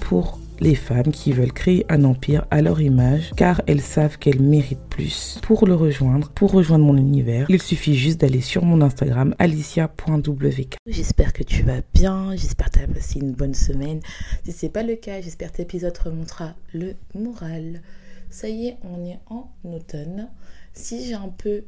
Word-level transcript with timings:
Pour 0.00 0.38
les 0.60 0.74
femmes 0.74 1.10
qui 1.12 1.32
veulent 1.32 1.52
créer 1.52 1.84
un 1.88 2.04
empire 2.04 2.46
à 2.50 2.62
leur 2.62 2.80
image 2.80 3.32
car 3.36 3.60
elles 3.66 3.80
savent 3.80 4.16
qu'elles 4.18 4.40
méritent 4.40 4.88
plus. 4.88 5.38
Pour 5.42 5.66
le 5.66 5.74
rejoindre, 5.74 6.30
pour 6.30 6.52
rejoindre 6.52 6.84
mon 6.84 6.96
univers, 6.96 7.46
il 7.48 7.60
suffit 7.60 7.96
juste 7.96 8.20
d'aller 8.20 8.40
sur 8.40 8.64
mon 8.64 8.80
Instagram 8.80 9.34
alicia.wk. 9.38 10.76
J'espère 10.86 11.32
que 11.32 11.42
tu 11.42 11.62
vas 11.62 11.80
bien, 11.92 12.36
j'espère 12.36 12.70
que 12.70 12.78
tu 12.78 12.84
as 12.84 12.86
passé 12.86 13.18
une 13.18 13.32
bonne 13.32 13.54
semaine. 13.54 14.00
Si 14.44 14.52
c'est 14.52 14.68
pas 14.68 14.82
le 14.82 14.94
cas, 14.94 15.20
j'espère 15.20 15.50
que 15.50 15.56
cet 15.56 15.66
épisode 15.66 15.98
remontera 15.98 16.54
le 16.72 16.94
moral. 17.14 17.82
Ça 18.30 18.48
y 18.48 18.68
est, 18.68 18.76
on 18.84 19.04
est 19.04 19.18
en 19.26 19.50
automne. 19.64 20.28
Si 20.72 21.06
j'ai 21.06 21.14
un 21.14 21.28
peu 21.28 21.64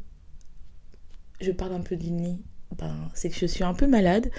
je 1.40 1.52
parle 1.52 1.74
un 1.74 1.80
peu 1.80 1.96
du 1.96 2.10
nez 2.10 2.38
ben, 2.78 3.10
c'est 3.14 3.30
que 3.30 3.36
je 3.36 3.46
suis 3.46 3.64
un 3.64 3.74
peu 3.74 3.86
malade. 3.86 4.30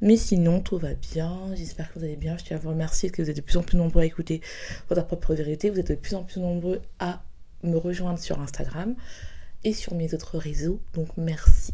Mais 0.00 0.16
sinon, 0.16 0.60
tout 0.60 0.78
va 0.78 0.94
bien. 0.94 1.54
J'espère 1.54 1.92
que 1.92 1.98
vous 1.98 2.04
allez 2.04 2.16
bien. 2.16 2.36
Je 2.36 2.44
tiens 2.44 2.56
à 2.56 2.60
vous 2.60 2.70
remercier 2.70 3.10
que 3.10 3.22
vous 3.22 3.30
êtes 3.30 3.36
de 3.36 3.42
plus 3.42 3.56
en 3.56 3.62
plus 3.62 3.76
nombreux 3.76 4.02
à 4.02 4.04
écouter 4.04 4.40
votre 4.88 5.06
propre 5.06 5.34
vérité. 5.34 5.70
Vous 5.70 5.78
êtes 5.78 5.88
de 5.88 5.94
plus 5.94 6.14
en 6.14 6.24
plus 6.24 6.40
nombreux 6.40 6.82
à 6.98 7.22
me 7.62 7.76
rejoindre 7.76 8.18
sur 8.18 8.40
Instagram 8.40 8.94
et 9.62 9.72
sur 9.72 9.94
mes 9.94 10.12
autres 10.14 10.38
réseaux. 10.38 10.80
Donc, 10.94 11.08
merci. 11.16 11.72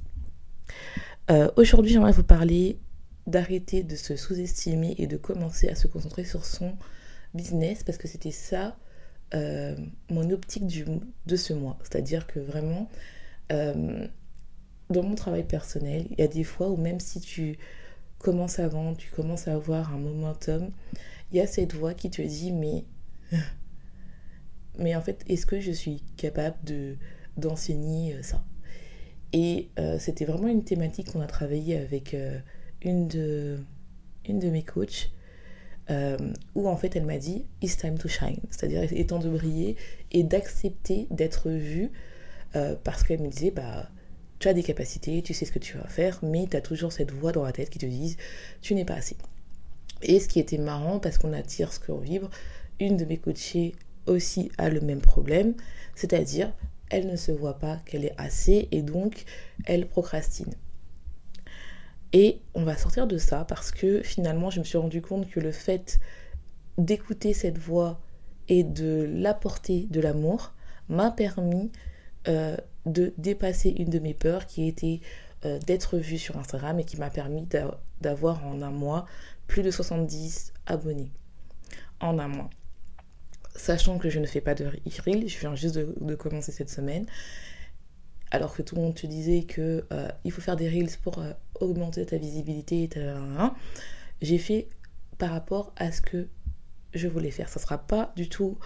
Euh, 1.31 1.51
aujourd'hui, 1.57 1.93
j'aimerais 1.93 2.13
vous 2.13 2.25
parler 2.25 2.79
d'arrêter 3.27 3.83
de 3.83 3.97
se 3.97 4.17
sous-estimer 4.17 4.95
et 4.99 5.07
de 5.07 5.17
commencer 5.17 5.69
à 5.69 5.75
se 5.75 5.87
concentrer 5.87 6.25
sur 6.25 6.45
son 6.45 6.77
business 7.35 7.85
parce 7.85 7.99
que 7.99 8.09
c'était 8.09 8.33
ça 8.33 8.77
euh, 9.35 9.77
mon 10.09 10.31
optique 10.31 10.67
de 11.27 11.37
ce 11.37 11.53
mois. 11.53 11.79
C'est-à-dire 11.83 12.27
que 12.27 12.41
vraiment, 12.41 12.89
euh, 13.53 14.07
dans 14.91 15.03
mon 15.03 15.15
travail 15.15 15.45
personnel, 15.45 16.07
il 16.11 16.21
y 16.21 16.23
a 16.23 16.29
des 16.29 16.45
fois 16.45 16.69
où 16.69 16.77
même 16.77 17.01
si 17.01 17.21
tu 17.21 17.59
commences 18.19 18.59
à 18.59 18.69
vendre, 18.69 18.97
tu 18.97 19.11
commences 19.11 19.49
à 19.49 19.55
avoir 19.55 19.95
un 19.95 19.99
momentum, 19.99 20.71
il 21.33 21.39
y 21.39 21.41
a 21.41 21.47
cette 21.47 21.75
voix 21.75 21.95
qui 21.95 22.11
te 22.11 22.23
dit 22.23 22.53
mais 22.53 22.85
mais 24.79 24.97
en 24.97 25.01
fait, 25.01 25.25
est-ce 25.29 25.47
que 25.47 25.61
je 25.61 25.73
suis 25.73 26.03
capable 26.17 26.57
de 26.65 26.97
d'enseigner 27.37 28.15
euh, 28.15 28.23
ça? 28.23 28.45
Et 29.33 29.71
euh, 29.79 29.99
c'était 29.99 30.25
vraiment 30.25 30.49
une 30.49 30.65
thématique 30.65 31.13
qu'on 31.13 31.21
a 31.21 31.27
travaillé 31.27 31.79
avec 31.79 32.15
euh, 32.15 32.39
une 32.83 33.07
de 33.07 33.59
une 34.27 34.39
de 34.39 34.51
mes 34.51 34.63
coachs. 34.63 35.13
où 36.55 36.69
en 36.69 36.77
fait 36.77 36.95
elle 36.97 37.05
m'a 37.05 37.19
dit 37.19 37.47
It's 37.63 37.77
time 37.77 37.99
to 37.99 38.09
shine, 38.09 38.41
c'est-à-dire 38.51 38.83
étant 38.93 39.19
de 39.19 39.29
briller 39.29 39.77
et 40.13 40.23
d'accepter 40.23 41.09
d'être 41.11 41.51
vue 41.51 41.91
parce 42.85 43.03
qu'elle 43.03 43.21
me 43.21 43.29
disait 43.29 43.51
bah 43.51 43.91
tu 44.41 44.49
as 44.49 44.55
des 44.55 44.63
capacités, 44.63 45.23
tu 45.23 45.35
sais 45.35 45.45
ce 45.45 45.53
que 45.53 45.59
tu 45.59 45.77
vas 45.77 45.87
faire, 45.87 46.19
mais 46.23 46.49
tu 46.51 46.57
as 46.57 46.61
toujours 46.61 46.93
cette 46.93 47.13
voix 47.13 47.31
dans 47.31 47.45
la 47.45 47.53
tête 47.53 47.71
qui 47.71 47.79
te 47.79 47.87
dit 47.87 48.17
tu 48.61 48.75
n'es 48.75 48.85
pas 48.85 48.95
assez. 48.95 49.17
Et 50.03 50.19
ce 50.19 50.29
qui 50.29 50.41
était 50.41 50.59
marrant, 50.59 50.99
parce 50.99 51.19
qu'on 51.19 51.35
attire 51.35 51.73
ce 51.73 51.79
qu'on 51.79 51.99
vibre, 51.99 52.31
une 52.81 52.97
de 52.97 53.05
mes 53.05 53.19
coachées 53.19 53.75
aussi 54.07 54.51
a 54.57 54.71
le 54.71 54.81
même 54.81 55.03
problème, 55.03 55.55
c'est-à-dire 55.95 56.53
elle 56.89 57.07
ne 57.07 57.17
se 57.17 57.31
voit 57.31 57.59
pas 57.59 57.77
qu'elle 57.85 58.05
est 58.05 58.15
assez 58.17 58.67
et 58.73 58.83
donc 58.83 59.25
elle 59.67 59.87
procrastine. 59.87 60.55
Et 62.13 62.41
on 62.55 62.65
va 62.65 62.77
sortir 62.77 63.07
de 63.07 63.19
ça 63.19 63.45
parce 63.45 63.71
que 63.71 64.03
finalement 64.03 64.51
je 64.51 64.59
me 64.61 64.65
suis 64.65 64.79
rendu 64.79 65.03
compte 65.03 65.29
que 65.29 65.39
le 65.39 65.53
fait 65.53 66.01
d'écouter 66.79 67.35
cette 67.35 67.59
voix 67.59 68.01
et 68.49 68.65
de 68.65 69.09
l'apporter 69.13 69.87
de 69.91 70.01
l'amour 70.01 70.55
m'a 70.89 71.11
permis 71.11 71.71
euh, 72.27 72.57
de 72.87 73.13
dépasser 73.19 73.71
une 73.71 73.91
de 73.91 73.99
mes 73.99 74.15
peurs 74.15 74.47
qui 74.47 74.67
était 74.67 75.01
euh, 75.45 75.59
d'être 75.61 75.97
vue 75.97 76.19
sur 76.19 76.37
Instagram 76.37 76.79
et 76.81 76.85
qui 76.85 76.97
m'a 76.97 77.11
permis 77.11 77.47
d'avoir 78.01 78.47
en 78.47 78.63
un 78.63 78.71
mois 78.71 79.07
plus 79.47 79.63
de 79.63 79.71
70 79.71 80.53
abonnés. 80.67 81.11
En 82.01 82.19
un 82.19 82.29
mois. 82.29 82.51
Sachant 83.57 83.99
que 83.99 84.09
je 84.09 84.21
ne 84.21 84.27
fais 84.27 84.41
pas 84.41 84.55
de 84.55 84.67
reel, 84.67 85.29
je 85.29 85.39
viens 85.39 85.55
juste 85.55 85.75
de, 85.77 86.15
commencer 86.15 86.53
cette 86.53 86.71
semaine. 86.71 87.07
Alors 88.31 88.55
que 88.55 88.63
tout 88.63 88.77
le 88.77 88.83
monde 88.83 88.95
te 88.95 89.07
disait 89.07 89.43
que 89.43 89.85
euh, 89.93 90.09
il 90.25 90.31
faut 90.31 90.41
faire 90.41 90.57
des 90.57 90.69
reels 90.69 90.97
pour 91.03 91.19
euh, 91.19 91.33
augmenter 91.61 92.07
ta 92.07 92.17
visibilité, 92.17 92.89
j'ai 94.23 94.39
fait 94.39 94.69
par 95.19 95.31
rapport 95.31 95.73
à 95.77 95.91
ce 95.91 96.01
que 96.01 96.29
je 96.95 97.09
voulais 97.09 97.31
faire. 97.31 97.49
Ça 97.49 97.61
sera 97.61 97.79
pas 97.79 98.13
du 98.17 98.29
tout 98.29 98.59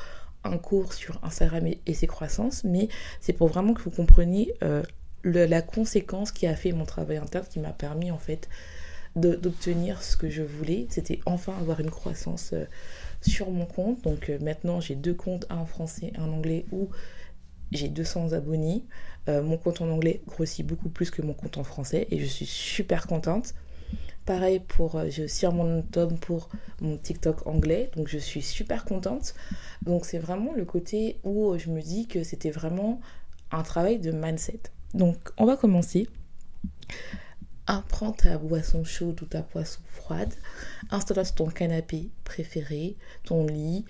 un 0.45 0.59
cours 0.59 0.93
sur 0.93 1.19
Instagram 1.23 1.67
et, 1.87 1.95
ses 1.95 2.07
croissances, 2.07 2.65
mais 2.65 2.89
c'est 3.21 3.33
pour 3.33 3.49
vraiment 3.49 3.75
que 3.75 3.83
vous 3.83 3.91
compreniez 3.91 4.55
euh, 4.63 4.83
la 5.25 5.63
conséquence 5.63 6.33
qui 6.33 6.47
a 6.47 6.55
fait 6.55 6.73
mon 6.73 6.85
travail 6.85 7.17
interne, 7.17 7.47
qui 7.49 7.59
m'a 7.59 7.73
permis 7.73 8.11
en 8.11 8.19
fait 8.19 8.49
d'obtenir 9.17 10.03
ce 10.03 10.17
que 10.17 10.29
je 10.29 10.43
voulais. 10.43 10.87
C'était 10.91 11.21
enfin 11.25 11.55
avoir 11.61 11.81
une 11.81 11.91
croissance 11.91 12.51
euh, 12.53 12.65
sur 13.23 13.51
mon 13.51 13.65
compte. 13.65 14.03
Donc 14.03 14.29
euh, 14.29 14.39
maintenant 14.41 14.81
j'ai 14.81 14.97
deux 14.97 15.15
comptes, 15.15 15.47
un 15.51 15.59
en 15.59 15.67
français 15.67 16.13
un 16.17 16.29
anglais, 16.31 16.67
où 16.73 16.91
j'ai 17.73 17.89
200 17.89 18.33
abonnés. 18.33 18.85
mon 19.27 19.57
compte 19.57 19.81
en 19.81 19.89
anglais 19.89 20.21
grossit 20.27 20.67
beaucoup 20.67 20.91
plus 20.91 21.11
que 21.11 21.23
mon 21.23 21.33
compte 21.33 21.57
en 21.57 21.65
français 21.65 22.07
et 22.11 22.19
je 22.19 22.27
suis 22.27 22.47
super 22.47 23.07
contente. 23.07 23.55
Pareil 24.27 24.61
pour, 24.61 24.97
euh, 24.97 25.07
j'ai 25.11 25.25
aussi 25.25 25.45
un 25.45 25.51
momentum 25.51 26.19
pour 26.19 26.49
mon 26.81 26.97
TikTok 26.97 27.47
anglais, 27.47 27.91
donc 27.95 28.09
je 28.09 28.19
suis 28.19 28.43
super 28.43 28.85
contente. 28.85 29.35
Donc 29.83 30.07
c'est 30.07 30.19
vraiment 30.19 30.53
le 30.55 30.65
côté 30.65 31.19
où 31.25 31.57
je 31.59 31.71
me 31.71 31.83
dis 31.83 32.07
que 32.07 32.23
c'était 32.23 32.51
vraiment 32.51 33.01
un 33.51 33.63
travail 33.63 33.99
de 33.99 34.13
mindset. 34.13 34.61
Donc 34.95 35.17
on 35.37 35.45
va 35.45 35.57
commencer. 35.57 36.09
Prends 37.89 38.13
ta 38.13 38.39
boisson 38.39 38.85
chaude 38.85 39.21
ou 39.23 39.27
ta 39.27 39.43
boisson 39.43 39.81
froide, 39.89 40.33
installe-toi 40.91 41.25
sur 41.25 41.35
ton 41.35 41.47
canapé 41.47 42.11
préféré, 42.25 42.97
ton 43.25 43.47
lit, 43.47 43.85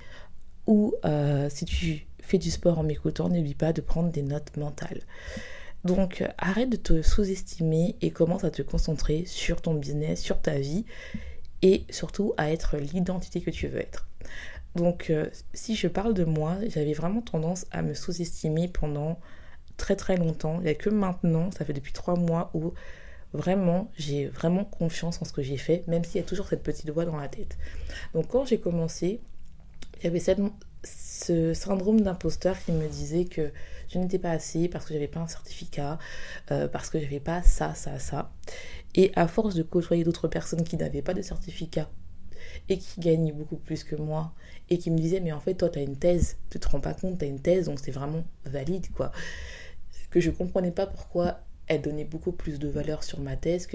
ou 0.67 0.95
euh, 1.05 1.49
si 1.51 1.65
tu 1.65 2.07
fais 2.21 2.39
du 2.39 2.51
sport 2.51 2.79
en 2.79 2.83
m'écoutant, 2.83 3.29
n'oublie 3.29 3.55
pas 3.55 3.73
de 3.73 3.81
prendre 3.81 4.11
des 4.11 4.23
notes 4.23 4.57
mentales. 4.57 5.01
Donc 5.85 6.25
arrête 6.39 6.71
de 6.71 6.77
te 6.77 7.03
sous-estimer 7.03 7.97
et 8.01 8.11
commence 8.11 8.45
à 8.45 8.51
te 8.51 8.63
concentrer 8.63 9.25
sur 9.27 9.61
ton 9.61 9.75
business, 9.75 10.21
sur 10.21 10.41
ta 10.41 10.59
vie 10.59 10.87
et 11.63 11.85
surtout 11.91 12.33
à 12.37 12.51
être 12.51 12.77
l'identité 12.79 13.41
que 13.41 13.51
tu 13.51 13.69
veux 13.69 13.81
être. 13.81 14.09
Donc 14.77 15.11
euh, 15.11 15.29
si 15.53 15.77
je 15.77 15.87
parle 15.87 16.15
de 16.15 16.25
moi, 16.25 16.57
j'avais 16.69 16.95
vraiment 16.95 17.21
tendance 17.21 17.67
à 17.71 17.83
me 17.83 17.95
sous-estimer 17.95 18.69
pendant 18.69 19.21
très 19.77 19.95
très 19.95 20.17
longtemps. 20.17 20.57
Il 20.61 20.65
n'y 20.65 20.71
a 20.71 20.75
que 20.75 20.91
maintenant, 20.91 21.51
ça 21.51 21.65
fait 21.65 21.73
depuis 21.73 21.93
trois 21.93 22.17
mois 22.17 22.51
où 22.55 22.73
vraiment 23.33 23.91
j'ai 23.97 24.27
vraiment 24.27 24.65
confiance 24.65 25.21
en 25.21 25.25
ce 25.25 25.33
que 25.33 25.43
j'ai 25.43 25.57
fait, 25.57 25.87
même 25.87 26.05
s'il 26.05 26.21
y 26.21 26.25
a 26.25 26.27
toujours 26.27 26.49
cette 26.49 26.63
petite 26.63 26.89
voix 26.91 27.05
dans 27.05 27.17
la 27.17 27.29
tête. 27.29 27.59
Donc 28.15 28.29
quand 28.29 28.45
j'ai 28.47 28.59
commencé, 28.59 29.21
il 29.99 30.05
y 30.05 30.07
avait 30.07 30.21
cette, 30.21 30.41
ce 31.15 31.55
syndrome 31.55 32.01
d'imposteur 32.01 32.59
qui 32.59 32.73
me 32.73 32.89
disait 32.89 33.25
que 33.25 33.53
je 33.89 33.99
n'étais 33.99 34.19
pas 34.19 34.31
assez 34.31 34.69
parce 34.69 34.85
que 34.85 34.95
j'avais 34.95 35.09
pas 35.09 35.21
un 35.21 35.29
certificat, 35.29 35.99
euh, 36.51 36.67
parce 36.67 36.91
que 36.91 36.99
j'avais 36.99 37.21
pas 37.21 37.43
ça, 37.43 37.75
ça, 37.75 37.99
ça. 37.99 38.33
Et 38.97 39.13
à 39.15 39.29
force 39.29 39.55
de 39.55 39.63
côtoyer 39.63 40.03
d'autres 40.03 40.27
personnes 40.29 40.65
qui 40.65 40.77
n'avaient 40.77 41.03
pas 41.03 41.15
de 41.15 41.23
certificat 41.23 41.89
et 42.69 42.79
qui 42.79 43.01
gagnaient 43.01 43.33
beaucoup 43.33 43.57
plus 43.57 43.85
que 43.85 43.95
moi 43.95 44.33
et 44.71 44.79
qui 44.79 44.91
me 44.91 44.99
disaient 44.99 45.21
mais 45.21 45.33
en 45.33 45.41
fait 45.41 45.55
toi 45.55 45.69
tu 45.69 45.79
as 45.79 45.83
une 45.83 45.97
thèse, 45.97 46.37
tu 46.51 46.59
te 46.59 46.69
rends 46.69 46.81
pas 46.81 46.95
compte, 46.95 47.19
tu 47.19 47.25
as 47.25 47.29
une 47.29 47.41
thèse 47.41 47.67
donc 47.67 47.79
c'est 47.81 47.93
vraiment 47.93 48.25
valide 48.45 48.91
quoi. 48.93 49.13
Que 50.11 50.21
je 50.21 50.31
comprenais 50.31 50.73
pas 50.73 50.87
pourquoi 50.87 51.41
elles 51.69 51.81
donnaient 51.81 52.05
beaucoup 52.05 52.33
plus 52.33 52.59
de 52.59 52.69
valeur 52.69 53.05
sur 53.05 53.21
ma 53.21 53.37
thèse 53.37 53.67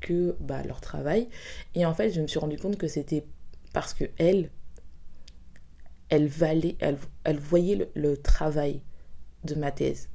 que, 0.00 0.36
bah, 0.40 0.62
leur 0.64 0.80
travail. 0.80 1.28
Et 1.74 1.86
en 1.86 1.94
fait 1.94 2.10
je 2.10 2.20
me 2.20 2.26
suis 2.26 2.38
rendu 2.40 2.56
compte 2.58 2.76
que 2.76 2.88
c'était 2.88 3.24
parce 3.72 3.94
que 3.94 4.04
elles 4.18 4.50
elle, 6.08 6.26
valait, 6.26 6.76
elle, 6.80 7.38
voyait 7.38 7.88
le, 7.94 8.16
travail 8.16 8.80
de 9.44 9.54
ma 9.54 9.70
thèse. 9.70 10.08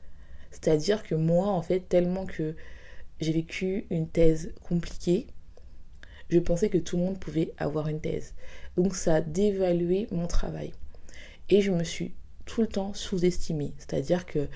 C'est-à-dire 0.51 1.03
que 1.03 1.15
moi, 1.15 1.47
en 1.47 1.61
fait, 1.61 1.81
tellement 1.81 2.25
que 2.25 2.55
j'ai 3.19 3.31
vécu 3.31 3.85
une 3.89 4.07
thèse 4.07 4.53
compliquée, 4.67 5.27
je 6.29 6.39
pensais 6.39 6.69
que 6.69 6.77
tout 6.77 6.97
le 6.97 7.03
monde 7.03 7.19
pouvait 7.19 7.53
avoir 7.57 7.87
une 7.87 8.01
thèse. 8.01 8.33
Donc 8.77 8.95
ça 8.95 9.15
a 9.15 9.21
dévalué 9.21 10.07
mon 10.11 10.27
travail. 10.27 10.73
Et 11.49 11.61
je 11.61 11.71
me 11.71 11.83
suis 11.83 12.13
tout 12.45 12.61
le 12.61 12.67
temps 12.67 12.93
sous-estimée. 12.93 13.73
C'est-à-dire 13.77 14.25
que 14.25 14.47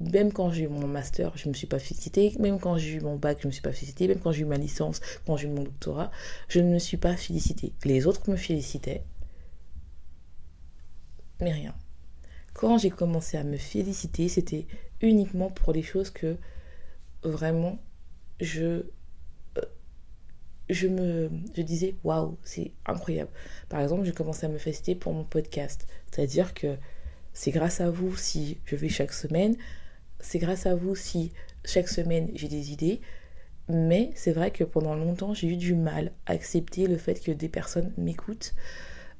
même 0.00 0.32
quand 0.32 0.50
j'ai 0.50 0.64
eu 0.64 0.68
mon 0.68 0.86
master, 0.86 1.32
je 1.36 1.46
ne 1.46 1.52
me 1.52 1.54
suis 1.54 1.66
pas 1.66 1.78
félicitée. 1.78 2.34
Même 2.38 2.58
quand 2.58 2.76
j'ai 2.76 2.94
eu 2.94 3.00
mon 3.00 3.16
bac, 3.16 3.38
je 3.40 3.46
ne 3.46 3.48
me 3.48 3.52
suis 3.52 3.62
pas 3.62 3.72
félicitée. 3.72 4.08
Même 4.08 4.18
quand 4.18 4.32
j'ai 4.32 4.42
eu 4.42 4.46
ma 4.46 4.56
licence, 4.56 5.00
quand 5.26 5.36
j'ai 5.36 5.48
eu 5.48 5.50
mon 5.50 5.62
doctorat, 5.62 6.10
je 6.48 6.60
ne 6.60 6.72
me 6.72 6.78
suis 6.78 6.96
pas 6.96 7.16
félicitée. 7.16 7.72
Les 7.84 8.06
autres 8.06 8.28
me 8.30 8.36
félicitaient. 8.36 9.02
Mais 11.42 11.52
rien. 11.52 11.74
Quand 12.54 12.78
j'ai 12.78 12.90
commencé 12.90 13.36
à 13.36 13.42
me 13.42 13.56
féliciter, 13.56 14.28
c'était 14.28 14.66
uniquement 15.00 15.50
pour 15.50 15.72
des 15.72 15.82
choses 15.82 16.10
que 16.10 16.36
vraiment 17.24 17.78
je 18.40 18.84
euh, 19.58 19.62
je 20.70 20.86
me 20.86 21.30
je 21.56 21.62
disais 21.62 21.96
waouh 22.04 22.38
c'est 22.44 22.70
incroyable. 22.86 23.30
Par 23.68 23.80
exemple 23.80 24.04
j'ai 24.04 24.12
commencé 24.12 24.46
à 24.46 24.48
me 24.48 24.58
féliciter 24.58 24.94
pour 24.94 25.12
mon 25.12 25.24
podcast. 25.24 25.88
C'est 26.12 26.22
à 26.22 26.26
dire 26.26 26.54
que 26.54 26.76
c'est 27.32 27.50
grâce 27.50 27.80
à 27.80 27.90
vous 27.90 28.16
si 28.16 28.58
je 28.64 28.76
vais 28.76 28.88
chaque 28.88 29.12
semaine. 29.12 29.56
C'est 30.20 30.38
grâce 30.38 30.66
à 30.66 30.76
vous 30.76 30.94
si 30.94 31.32
chaque 31.64 31.88
semaine 31.88 32.30
j'ai 32.34 32.48
des 32.48 32.70
idées. 32.72 33.00
Mais 33.68 34.12
c'est 34.14 34.32
vrai 34.32 34.52
que 34.52 34.62
pendant 34.62 34.94
longtemps 34.94 35.34
j'ai 35.34 35.48
eu 35.48 35.56
du 35.56 35.74
mal 35.74 36.12
à 36.26 36.32
accepter 36.32 36.86
le 36.86 36.98
fait 36.98 37.20
que 37.20 37.32
des 37.32 37.48
personnes 37.48 37.92
m'écoutent 37.96 38.54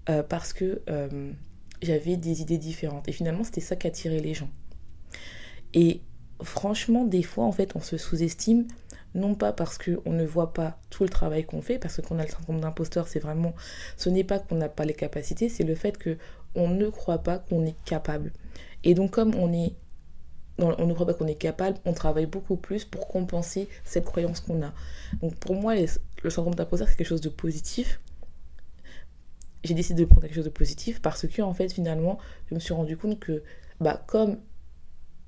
euh, 0.08 0.22
parce 0.22 0.52
que 0.52 0.82
euh, 0.88 1.32
j'avais 1.82 2.16
des 2.16 2.40
idées 2.40 2.58
différentes 2.58 3.08
et 3.08 3.12
finalement 3.12 3.44
c'était 3.44 3.60
ça 3.60 3.76
qui 3.76 3.86
attirait 3.86 4.20
les 4.20 4.34
gens 4.34 4.50
et 5.74 6.02
franchement, 6.42 7.04
des 7.04 7.22
fois, 7.22 7.44
en 7.44 7.52
fait, 7.52 7.74
on 7.76 7.80
se 7.80 7.96
sous-estime, 7.96 8.66
non 9.14 9.34
pas 9.34 9.52
parce 9.52 9.78
qu'on 9.78 10.12
ne 10.12 10.24
voit 10.24 10.52
pas 10.52 10.78
tout 10.90 11.02
le 11.02 11.08
travail 11.08 11.44
qu'on 11.44 11.62
fait, 11.62 11.78
parce 11.78 12.00
qu'on 12.00 12.18
a 12.18 12.24
le 12.24 12.30
syndrome 12.30 12.60
d'imposteur, 12.60 13.08
c'est 13.08 13.18
vraiment, 13.18 13.54
ce 13.96 14.08
n'est 14.08 14.24
pas 14.24 14.38
qu'on 14.38 14.56
n'a 14.56 14.68
pas 14.68 14.84
les 14.84 14.94
capacités, 14.94 15.48
c'est 15.48 15.64
le 15.64 15.74
fait 15.74 15.98
que 15.98 16.16
on 16.54 16.68
ne 16.68 16.88
croit 16.88 17.18
pas 17.18 17.38
qu'on 17.38 17.64
est 17.64 17.76
capable. 17.84 18.32
Et 18.84 18.94
donc, 18.94 19.12
comme 19.12 19.34
on 19.34 19.52
est 19.52 19.74
on 20.58 20.86
ne 20.86 20.92
croit 20.92 21.06
pas 21.06 21.14
qu'on 21.14 21.26
est 21.26 21.34
capable, 21.34 21.78
on 21.86 21.92
travaille 21.92 22.26
beaucoup 22.26 22.56
plus 22.56 22.84
pour 22.84 23.08
compenser 23.08 23.68
cette 23.84 24.04
croyance 24.04 24.40
qu'on 24.40 24.62
a. 24.62 24.72
Donc 25.20 25.34
pour 25.36 25.56
moi, 25.56 25.74
le 25.74 26.30
syndrome 26.30 26.54
d'imposteur, 26.54 26.88
c'est 26.88 26.94
quelque 26.94 27.08
chose 27.08 27.22
de 27.22 27.30
positif. 27.30 28.00
J'ai 29.64 29.74
décidé 29.74 30.02
de 30.02 30.08
prendre 30.08 30.22
quelque 30.22 30.34
chose 30.34 30.44
de 30.44 30.50
positif 30.50 31.00
parce 31.00 31.26
que, 31.26 31.42
en 31.42 31.54
fait, 31.54 31.72
finalement, 31.72 32.18
je 32.48 32.54
me 32.54 32.60
suis 32.60 32.74
rendu 32.74 32.96
compte 32.96 33.20
que, 33.20 33.42
bah, 33.80 34.02
comme 34.06 34.38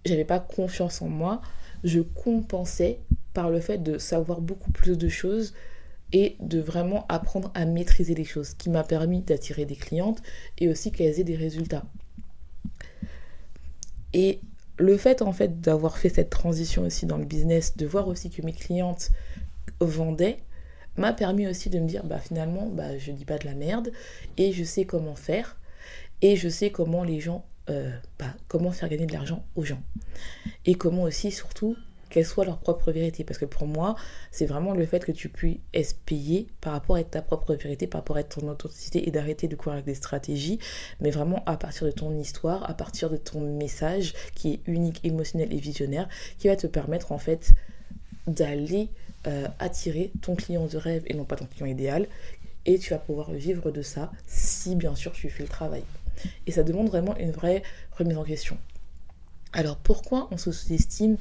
j'avais 0.05 0.25
pas 0.25 0.41
confiance 0.41 1.03
en 1.03 1.09
moi, 1.09 1.41
je 1.85 2.01
compensais 2.01 3.01
par 3.33 3.51
le 3.51 3.61
fait 3.61 3.79
de 3.79 3.99
savoir 3.99 4.41
beaucoup 4.41 4.71
plus 4.71 4.97
de 4.99 5.09
choses 5.09 5.55
et 6.13 6.37
de 6.41 6.61
vraiment 6.61 7.07
apprendre 7.09 7.51
à 7.55 7.65
maîtriser 7.65 8.15
les 8.15 8.25
choses, 8.25 8.55
qui 8.55 8.71
m'a 8.71 8.85
permis 8.85 9.23
d'attirer 9.23 9.65
des 9.65 9.77
clientes 9.77 10.23
et 10.59 10.69
aussi 10.69 10.93
qu'elles 10.93 11.19
aient 11.19 11.25
des 11.25 11.37
résultats. 11.37 11.85
Et 14.13 14.41
le 14.79 14.97
fait 14.97 15.23
en 15.23 15.33
fait 15.33 15.61
d'avoir 15.61 15.99
fait 15.99 16.09
cette 16.09 16.31
transition 16.31 16.83
aussi 16.83 17.07
dans 17.07 17.17
le 17.17 17.25
business, 17.25 17.77
de 17.77 17.87
voir 17.87 18.09
aussi 18.09 18.31
que 18.31 18.43
mes 18.43 18.53
clientes 18.53 19.11
vendaient, 19.81 20.39
m'a 20.97 21.13
permis 21.13 21.47
aussi 21.47 21.71
de 21.71 21.79
me 21.79 21.87
dire 21.87 22.05
bah 22.05 22.19
finalement 22.19 22.67
bah 22.67 22.99
je 22.99 23.13
dis 23.13 23.25
pas 23.25 23.39
de 23.39 23.47
la 23.47 23.55
merde 23.55 23.91
et 24.37 24.53
je 24.53 24.65
sais 24.65 24.85
comment 24.85 25.15
faire 25.15 25.59
et 26.23 26.37
je 26.37 26.49
sais 26.49 26.71
comment 26.71 27.05
les 27.05 27.21
gens 27.21 27.45
euh, 27.71 27.91
bah, 28.19 28.35
comment 28.47 28.73
faire 28.73 28.91
gagner 28.91 29.07
de 29.07 29.13
l'argent 29.13 29.45
aux 29.57 29.65
gens. 29.65 29.83
Et 30.67 30.75
comment 30.75 31.05
aussi, 31.05 31.31
surtout, 31.31 31.77
qu'elle 32.11 32.27
soit 32.27 32.45
leur 32.45 32.59
propre 32.59 32.93
vérité. 32.93 33.25
Parce 33.25 33.39
que 33.39 33.47
pour 33.47 33.67
moi, 33.67 33.97
c'est 34.31 34.45
vraiment 34.45 34.75
le 34.75 34.85
fait 34.85 35.05
que 35.05 35.13
tu 35.13 35.31
puisses 35.31 35.59
payer 36.05 36.47
par 36.61 36.75
rapport 36.75 36.97
à 36.97 37.05
ta 37.05 37.23
propre 37.23 37.55
vérité, 37.55 37.87
par 37.87 38.03
rapport 38.03 38.19
à 38.19 38.23
ton 38.23 38.47
authenticité 38.49 39.09
et 39.09 39.11
d'arrêter 39.11 39.49
de 39.49 39.57
courir 39.57 39.75
avec 39.75 39.87
des 39.87 39.95
stratégies, 39.95 40.59
mais 41.01 41.11
vraiment 41.11 41.43
à 41.47 41.57
partir 41.57 41.87
de 41.87 41.91
ton 41.91 42.17
histoire, 42.19 42.69
à 42.69 42.75
partir 42.75 43.09
de 43.09 43.17
ton 43.17 43.41
message 43.41 44.13
qui 44.35 44.53
est 44.53 44.61
unique, 44.67 45.01
émotionnel 45.03 45.53
et 45.53 45.59
visionnaire, 45.59 46.09
qui 46.39 46.49
va 46.49 46.57
te 46.57 46.67
permettre 46.67 47.13
en 47.13 47.19
fait 47.19 47.55
d'aller 48.27 48.91
euh, 49.27 49.49
attirer 49.59 50.13
ton 50.21 50.35
client 50.35 50.67
de 50.67 50.77
rêve 50.77 51.03
et 51.07 51.15
non 51.15 51.25
pas 51.25 51.37
ton 51.37 51.47
client 51.47 51.67
idéal. 51.67 52.07
Et 52.67 52.79
tu 52.79 52.91
vas 52.91 52.99
pouvoir 52.99 53.31
vivre 53.33 53.71
de 53.71 53.83
ça 53.83 54.11
si 54.27 54.75
bien 54.75 54.95
sûr 54.95 55.13
tu 55.13 55.29
fais 55.29 55.43
le 55.43 55.49
travail. 55.49 55.83
Et 56.47 56.53
ça 56.53 56.63
demande 56.63 56.89
vraiment 56.89 57.17
une 57.17 57.31
vraie 57.31 57.63
remise 57.93 58.17
en 58.17 58.25
question. 58.25 58.57
Alors 59.53 59.77
pourquoi 59.77 60.29
on 60.31 60.37
se 60.37 60.51
sous-estime 60.51 61.17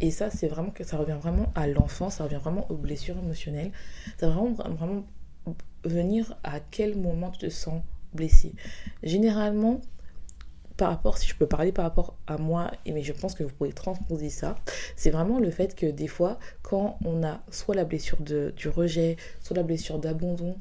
Et 0.00 0.10
ça, 0.10 0.30
c'est 0.30 0.48
vraiment 0.48 0.70
que 0.70 0.84
ça 0.84 0.98
revient 0.98 1.16
vraiment 1.20 1.50
à 1.54 1.66
l'enfance, 1.66 2.16
ça 2.16 2.24
revient 2.24 2.40
vraiment 2.42 2.70
aux 2.70 2.76
blessures 2.76 3.16
émotionnelles. 3.16 3.72
Ça 4.18 4.28
va 4.28 4.34
vraiment, 4.34 4.52
vraiment 4.52 5.04
venir 5.84 6.36
à 6.44 6.60
quel 6.60 6.96
moment 6.96 7.30
tu 7.30 7.38
te 7.38 7.48
sens 7.48 7.82
blessé. 8.12 8.52
Généralement, 9.02 9.80
par 10.78 10.90
rapport, 10.90 11.18
si 11.18 11.26
je 11.26 11.34
peux 11.34 11.46
parler 11.46 11.72
par 11.72 11.84
rapport 11.84 12.16
à 12.28 12.38
moi, 12.38 12.70
mais 12.86 13.02
je 13.02 13.12
pense 13.12 13.34
que 13.34 13.42
vous 13.42 13.50
pouvez 13.50 13.72
transposer 13.72 14.30
ça, 14.30 14.54
c'est 14.96 15.10
vraiment 15.10 15.40
le 15.40 15.50
fait 15.50 15.74
que 15.74 15.86
des 15.86 16.06
fois, 16.06 16.38
quand 16.62 16.98
on 17.04 17.24
a 17.24 17.40
soit 17.50 17.74
la 17.74 17.84
blessure 17.84 18.18
du 18.20 18.68
rejet, 18.68 19.16
soit 19.40 19.56
la 19.56 19.64
blessure 19.64 19.98
d'abandon, 19.98 20.56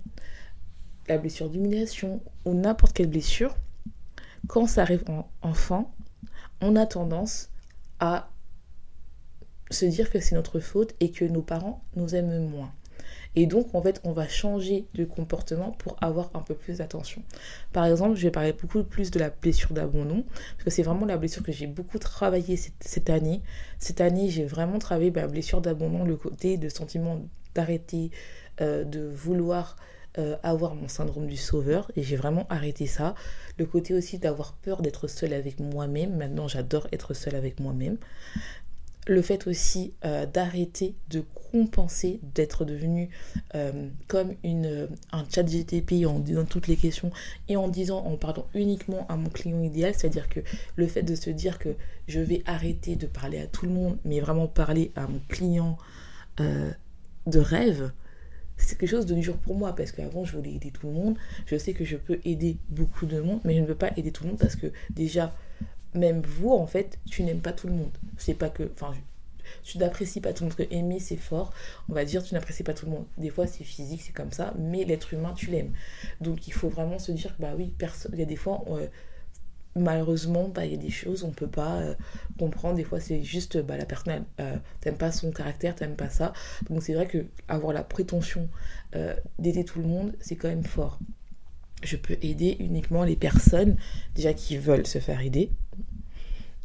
la 1.07 1.19
blessure 1.19 1.49
d'humiliation 1.49 2.19
ou 2.45 2.55
n'importe 2.55 2.93
quelle 2.93 3.09
blessure, 3.09 3.55
quand 4.47 4.65
ça 4.65 4.81
arrive 4.81 5.03
en 5.07 5.29
enfant, 5.43 5.93
on 6.61 6.75
a 6.75 6.87
tendance 6.87 7.49
à 7.99 8.31
se 9.69 9.85
dire 9.85 10.09
que 10.09 10.19
c'est 10.19 10.33
notre 10.33 10.59
faute 10.59 10.95
et 10.99 11.11
que 11.11 11.25
nos 11.25 11.43
parents 11.43 11.83
nous 11.95 12.15
aiment 12.15 12.47
moins. 12.47 12.73
Et 13.35 13.45
donc, 13.45 13.73
en 13.75 13.81
fait, 13.81 14.01
on 14.03 14.11
va 14.11 14.27
changer 14.27 14.85
de 14.93 15.05
comportement 15.05 15.71
pour 15.71 15.97
avoir 16.01 16.31
un 16.33 16.41
peu 16.41 16.55
plus 16.55 16.77
d'attention. 16.77 17.21
Par 17.73 17.85
exemple, 17.85 18.15
je 18.15 18.23
vais 18.23 18.31
parler 18.31 18.53
beaucoup 18.53 18.83
plus 18.83 19.11
de 19.11 19.19
la 19.19 19.29
blessure 19.29 19.73
d'abandon, 19.73 20.23
parce 20.23 20.63
que 20.63 20.69
c'est 20.69 20.83
vraiment 20.83 21.05
la 21.05 21.17
blessure 21.17 21.43
que 21.43 21.51
j'ai 21.51 21.67
beaucoup 21.67 21.99
travaillé 21.99 22.57
cette, 22.57 23.09
année. 23.09 23.41
Cette 23.79 24.01
année, 24.01 24.29
j'ai 24.29 24.45
vraiment 24.45 24.79
travaillé 24.79 25.11
la 25.11 25.27
blessure 25.27 25.61
d'abandon, 25.61 26.03
le 26.03 26.15
côté 26.15 26.57
de 26.57 26.69
sentiment 26.69 27.21
d'arrêter, 27.53 28.11
euh, 28.61 28.83
de 28.83 29.07
vouloir 29.07 29.75
euh, 30.19 30.35
avoir 30.41 30.73
mon 30.73 30.87
syndrome 30.87 31.27
du 31.27 31.37
sauveur 31.37 31.91
et 31.95 32.01
j'ai 32.01 32.15
vraiment 32.15 32.47
arrêté 32.49 32.87
ça. 32.87 33.13
Le 33.59 33.67
côté 33.67 33.93
aussi 33.93 34.17
d'avoir 34.17 34.53
peur 34.53 34.81
d'être 34.81 35.07
seule 35.07 35.33
avec 35.33 35.59
moi-même. 35.59 36.17
Maintenant, 36.17 36.47
j'adore 36.47 36.87
être 36.91 37.13
seule 37.13 37.35
avec 37.35 37.59
moi-même. 37.59 37.97
Le 39.07 39.21
fait 39.21 39.47
aussi 39.47 39.93
euh, 40.05 40.25
d'arrêter 40.25 40.95
de 41.09 41.23
compenser, 41.51 42.19
d'être 42.35 42.65
devenu 42.65 43.09
euh, 43.55 43.89
comme 44.07 44.33
un 44.43 45.23
chat 45.33 45.43
GTP 45.43 46.05
en 46.05 46.19
disant 46.19 46.45
toutes 46.45 46.67
les 46.67 46.75
questions 46.75 47.11
et 47.47 47.55
en 47.55 47.69
disant, 47.69 48.05
en 48.05 48.17
parlant 48.17 48.47
uniquement 48.53 49.07
à 49.07 49.15
mon 49.15 49.29
client 49.29 49.61
idéal, 49.63 49.93
c'est-à-dire 49.95 50.27
que 50.27 50.41
le 50.75 50.87
fait 50.87 51.03
de 51.03 51.15
se 51.15 51.29
dire 51.29 51.57
que 51.57 51.75
je 52.07 52.19
vais 52.19 52.43
arrêter 52.45 52.95
de 52.95 53.07
parler 53.07 53.39
à 53.39 53.47
tout 53.47 53.65
le 53.65 53.71
monde, 53.71 53.97
mais 54.03 54.19
vraiment 54.19 54.47
parler 54.47 54.91
à 54.95 55.07
mon 55.07 55.21
client 55.29 55.77
de 56.37 57.39
rêve, 57.39 57.91
c'est 58.57 58.77
quelque 58.77 58.89
chose 58.89 59.05
de 59.05 59.15
dur 59.15 59.37
pour 59.37 59.55
moi 59.55 59.75
parce 59.75 59.91
qu'avant 59.91 60.25
je 60.25 60.35
voulais 60.35 60.53
aider 60.53 60.71
tout 60.71 60.87
le 60.87 60.93
monde. 60.93 61.17
Je 61.45 61.57
sais 61.57 61.73
que 61.73 61.85
je 61.85 61.95
peux 61.95 62.19
aider 62.25 62.57
beaucoup 62.69 63.05
de 63.05 63.21
monde, 63.21 63.39
mais 63.43 63.55
je 63.55 63.61
ne 63.61 63.65
veux 63.65 63.75
pas 63.75 63.91
aider 63.95 64.11
tout 64.11 64.23
le 64.23 64.31
monde 64.31 64.39
parce 64.39 64.55
que 64.55 64.67
déjà, 64.89 65.35
même 65.97 66.21
vous 66.21 66.51
en 66.51 66.67
fait, 66.67 66.99
tu 67.09 67.23
n'aimes 67.23 67.41
pas 67.41 67.53
tout 67.53 67.67
le 67.67 67.73
monde. 67.73 67.91
C'est 68.17 68.33
pas 68.33 68.49
que. 68.49 68.69
Enfin, 68.73 68.93
tu 69.63 69.77
n'apprécies 69.77 70.21
pas 70.21 70.33
tout 70.33 70.43
le 70.43 70.49
monde. 70.49 70.57
Parce 70.57 70.69
que 70.69 70.73
aimer 70.73 70.99
c'est 70.99 71.17
fort. 71.17 71.53
On 71.89 71.93
va 71.93 72.05
dire 72.05 72.23
tu 72.23 72.33
n'apprécies 72.33 72.63
pas 72.63 72.73
tout 72.73 72.85
le 72.85 72.91
monde. 72.91 73.05
Des 73.17 73.29
fois 73.29 73.47
c'est 73.47 73.63
physique, 73.63 74.01
c'est 74.03 74.13
comme 74.13 74.31
ça, 74.31 74.53
mais 74.57 74.83
l'être 74.83 75.13
humain 75.13 75.33
tu 75.35 75.47
l'aimes. 75.47 75.71
Donc 76.21 76.47
il 76.47 76.53
faut 76.53 76.69
vraiment 76.69 76.99
se 76.99 77.11
dire 77.11 77.35
que 77.35 77.41
bah 77.41 77.53
oui, 77.57 77.73
il 78.13 78.19
y 78.19 78.21
a 78.21 78.25
des 78.25 78.35
fois. 78.35 78.63
Malheureusement, 79.79 80.47
bah, 80.47 80.65
il 80.65 80.71
y 80.71 80.73
a 80.73 80.77
des 80.77 80.89
choses 80.89 81.23
on 81.23 81.29
peut 81.29 81.47
pas 81.47 81.77
euh, 81.77 81.93
comprendre. 82.39 82.75
Des 82.75 82.83
fois, 82.83 82.99
c'est 82.99 83.23
juste 83.23 83.59
bah, 83.59 83.77
la 83.77 83.85
personne, 83.85 84.25
euh, 84.39 84.57
t'aimes 84.81 84.97
pas 84.97 85.11
son 85.11 85.31
caractère, 85.31 85.75
t'aimes 85.75 85.95
pas 85.95 86.09
ça. 86.09 86.33
Donc 86.69 86.81
c'est 86.81 86.95
vrai 86.95 87.05
que 87.05 87.25
avoir 87.47 87.73
la 87.73 87.83
prétention 87.83 88.49
euh, 88.95 89.15
d'aider 89.37 89.63
tout 89.65 89.79
le 89.79 89.87
monde, 89.87 90.13
c'est 90.19 90.35
quand 90.35 90.47
même 90.47 90.63
fort. 90.63 90.97
Je 91.83 91.95
peux 91.95 92.17
aider 92.23 92.57
uniquement 92.59 93.03
les 93.03 93.15
personnes 93.15 93.77
déjà 94.15 94.33
qui 94.33 94.57
veulent 94.57 94.87
se 94.87 94.97
faire 94.97 95.21
aider. 95.21 95.51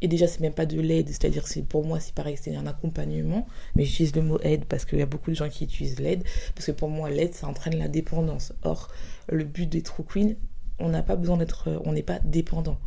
Et 0.02 0.08
déjà, 0.08 0.26
c'est 0.26 0.40
même 0.40 0.52
pas 0.52 0.66
de 0.66 0.78
l'aide, 0.80 1.08
c'est-à-dire 1.08 1.46
c'est 1.46 1.62
pour 1.62 1.86
moi, 1.86 2.00
c'est 2.00 2.14
pareil, 2.14 2.36
c'est 2.38 2.54
un 2.54 2.66
accompagnement. 2.66 3.46
Mais 3.74 3.84
j'utilise 3.84 4.14
le 4.14 4.22
mot 4.22 4.38
aide 4.42 4.66
parce 4.66 4.84
qu'il 4.84 4.98
y 4.98 5.02
a 5.02 5.06
beaucoup 5.06 5.30
de 5.30 5.36
gens 5.36 5.48
qui 5.48 5.64
utilisent 5.64 6.00
l'aide. 6.00 6.24
Parce 6.54 6.66
que 6.66 6.72
pour 6.72 6.90
moi, 6.90 7.08
l'aide, 7.08 7.34
ça 7.34 7.46
entraîne 7.46 7.78
la 7.78 7.88
dépendance. 7.88 8.52
Or, 8.64 8.88
le 9.28 9.44
but 9.44 9.66
des 9.66 9.82
True 9.82 10.04
Queen, 10.04 10.36
on 10.78 10.90
n'a 10.90 11.02
pas 11.02 11.16
besoin 11.16 11.38
d'être, 11.38 11.80
on 11.84 11.92
n'est 11.92 12.02
pas 12.02 12.18
dépendant 12.24 12.78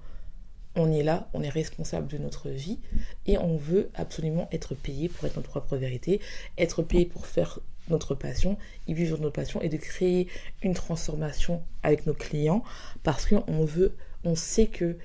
on 0.75 0.91
est 0.91 1.03
là, 1.03 1.29
on 1.33 1.41
est 1.41 1.49
responsable 1.49 2.07
de 2.07 2.17
notre 2.17 2.49
vie 2.49 2.79
et 3.25 3.37
on 3.37 3.55
veut 3.55 3.89
absolument 3.95 4.49
être 4.51 4.75
payé 4.75 5.09
pour 5.09 5.25
être 5.25 5.37
notre 5.37 5.49
propre 5.49 5.77
vérité, 5.77 6.19
être 6.57 6.83
payé 6.83 7.05
pour 7.05 7.25
faire 7.25 7.59
notre 7.89 8.15
passion 8.15 8.57
et 8.87 8.93
vivre 8.93 9.17
notre 9.19 9.33
passion 9.33 9.61
et 9.61 9.69
de 9.69 9.77
créer 9.77 10.27
une 10.63 10.73
transformation 10.73 11.61
avec 11.83 12.05
nos 12.05 12.13
clients 12.13 12.63
parce 13.03 13.25
qu'on 13.25 13.63
veut, 13.63 13.95
on 14.23 14.35
sait 14.35 14.67
que 14.67 14.97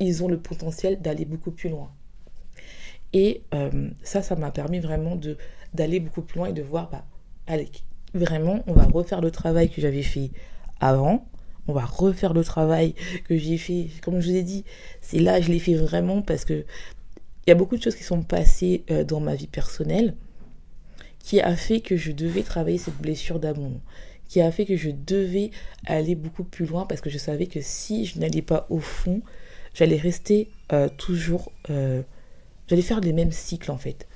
ils 0.00 0.22
ont 0.22 0.28
le 0.28 0.38
potentiel 0.38 1.00
d'aller 1.00 1.24
beaucoup 1.24 1.50
plus 1.50 1.68
loin. 1.68 1.90
Et 3.12 3.42
euh, 3.54 3.90
ça, 4.02 4.22
ça 4.22 4.36
m'a 4.36 4.50
permis 4.50 4.80
vraiment 4.80 5.18
d'aller 5.74 6.00
beaucoup 6.00 6.22
plus 6.22 6.38
loin 6.38 6.48
et 6.48 6.52
de 6.52 6.62
voir, 6.62 6.90
bah, 6.90 7.04
allez, 7.46 7.68
vraiment, 8.14 8.62
on 8.66 8.72
va 8.72 8.84
refaire 8.84 9.20
le 9.20 9.30
travail 9.30 9.70
que 9.70 9.80
j'avais 9.80 10.02
fait 10.02 10.30
avant, 10.80 11.26
on 11.66 11.72
va 11.72 11.84
refaire 11.84 12.32
le 12.34 12.44
travail 12.44 12.94
que 13.24 13.36
j'ai 13.36 13.58
fait. 13.58 13.88
Comme 14.02 14.20
je 14.20 14.30
vous 14.30 14.36
ai 14.36 14.42
dit, 14.42 14.64
c'est 15.00 15.18
là, 15.18 15.40
je 15.40 15.50
l'ai 15.50 15.58
fait 15.58 15.74
vraiment 15.74 16.22
parce 16.22 16.44
que 16.44 16.64
il 17.46 17.50
y 17.50 17.52
a 17.52 17.54
beaucoup 17.54 17.76
de 17.78 17.82
choses 17.82 17.96
qui 17.96 18.04
sont 18.04 18.22
passées 18.22 18.84
euh, 18.90 19.04
dans 19.04 19.20
ma 19.20 19.34
vie 19.34 19.46
personnelle 19.46 20.14
qui 21.28 21.40
a 21.40 21.56
fait 21.56 21.80
que 21.80 21.96
je 21.96 22.12
devais 22.12 22.42
travailler 22.42 22.78
cette 22.78 22.96
blessure 22.96 23.38
d'amour, 23.38 23.80
qui 24.28 24.40
a 24.40 24.50
fait 24.50 24.64
que 24.64 24.76
je 24.76 24.90
devais 24.90 25.50
aller 25.86 26.14
beaucoup 26.14 26.44
plus 26.44 26.64
loin 26.64 26.86
parce 26.86 27.02
que 27.02 27.10
je 27.10 27.18
savais 27.18 27.46
que 27.46 27.60
si 27.60 28.06
je 28.06 28.18
n'allais 28.18 28.40
pas 28.40 28.66
au 28.70 28.78
fond, 28.78 29.20
j'allais 29.74 29.96
rester 29.96 30.50
euh, 30.72 30.88
toujours, 30.88 31.52
euh, 31.70 32.02
j'allais 32.66 32.82
faire 32.82 33.00
les 33.00 33.12
mêmes 33.12 33.32
cycles 33.32 33.70
en 33.70 33.78
fait. 33.78 34.06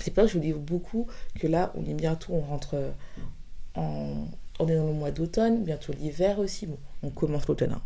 C'est 0.00 0.12
pas 0.12 0.22
que 0.22 0.28
je 0.28 0.34
vous 0.34 0.40
dis 0.40 0.52
beaucoup 0.52 1.06
que 1.38 1.46
là, 1.46 1.72
on 1.76 1.84
est 1.84 1.94
bientôt, 1.94 2.34
on 2.34 2.40
rentre 2.40 2.76
en, 3.74 4.26
on 4.58 4.68
est 4.68 4.76
dans 4.76 4.86
le 4.86 4.92
mois 4.92 5.10
d'automne, 5.10 5.64
bientôt 5.64 5.92
l'hiver 5.92 6.38
aussi. 6.38 6.66
Bon, 6.66 6.78
on 7.02 7.10
commence 7.10 7.46
l'automne. 7.46 7.72
Hein. 7.72 7.82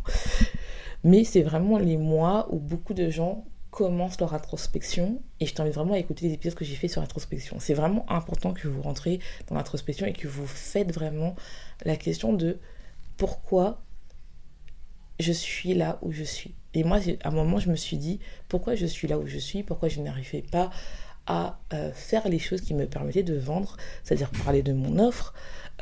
Mais 1.03 1.23
c'est 1.23 1.43
vraiment 1.43 1.77
les 1.77 1.97
mois 1.97 2.47
où 2.51 2.57
beaucoup 2.57 2.93
de 2.93 3.09
gens 3.09 3.45
commencent 3.71 4.19
leur 4.19 4.33
introspection 4.33 5.21
et 5.39 5.45
je 5.45 5.53
t'invite 5.53 5.75
vraiment 5.75 5.93
à 5.93 5.99
écouter 5.99 6.27
les 6.27 6.33
épisodes 6.33 6.57
que 6.57 6.65
j'ai 6.65 6.75
fait 6.75 6.87
sur 6.87 7.01
l'introspection. 7.01 7.57
C'est 7.59 7.75
vraiment 7.75 8.09
important 8.11 8.53
que 8.53 8.67
vous 8.67 8.81
rentrez 8.81 9.19
dans 9.47 9.55
l'introspection 9.55 10.05
et 10.07 10.13
que 10.13 10.27
vous 10.27 10.47
faites 10.47 10.91
vraiment 10.91 11.35
la 11.85 11.95
question 11.95 12.33
de 12.33 12.57
pourquoi 13.17 13.81
je 15.19 15.31
suis 15.31 15.73
là 15.73 15.99
où 16.01 16.11
je 16.11 16.23
suis. 16.23 16.55
Et 16.73 16.83
moi, 16.83 16.99
à 17.23 17.29
un 17.29 17.31
moment, 17.31 17.59
je 17.59 17.69
me 17.69 17.75
suis 17.75 17.97
dit 17.97 18.19
pourquoi 18.49 18.75
je 18.75 18.85
suis 18.85 19.07
là 19.07 19.17
où 19.17 19.25
je 19.25 19.37
suis, 19.37 19.63
pourquoi 19.63 19.89
je 19.89 20.01
n'arrivais 20.01 20.43
pas 20.43 20.69
à 21.25 21.59
euh, 21.73 21.91
faire 21.91 22.27
les 22.29 22.39
choses 22.39 22.61
qui 22.61 22.73
me 22.73 22.85
permettaient 22.85 23.23
de 23.23 23.37
vendre, 23.37 23.77
c'est-à-dire 24.03 24.31
parler 24.45 24.63
de 24.63 24.73
mon 24.73 24.97
offre, 24.97 25.33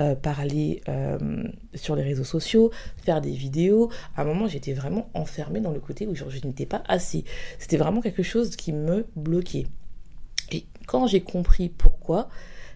euh, 0.01 0.15
parler 0.15 0.81
euh, 0.89 1.43
sur 1.75 1.95
les 1.95 2.03
réseaux 2.03 2.23
sociaux, 2.23 2.71
faire 2.97 3.21
des 3.21 3.31
vidéos. 3.31 3.91
À 4.15 4.23
un 4.23 4.25
moment, 4.25 4.47
j'étais 4.47 4.73
vraiment 4.73 5.09
enfermée 5.13 5.61
dans 5.61 5.71
le 5.71 5.79
côté 5.79 6.07
où 6.07 6.15
je, 6.15 6.23
n'étais 6.45 6.65
pas 6.65 6.83
assez. 6.87 7.23
C'était 7.59 7.77
vraiment 7.77 8.01
quelque 8.01 8.23
chose 8.23 8.55
qui 8.55 8.73
me 8.73 9.05
bloquait. 9.15 9.67
Et 10.51 10.65
quand 10.87 11.07
j'ai 11.07 11.21
compris 11.21 11.69
pourquoi, 11.69 12.29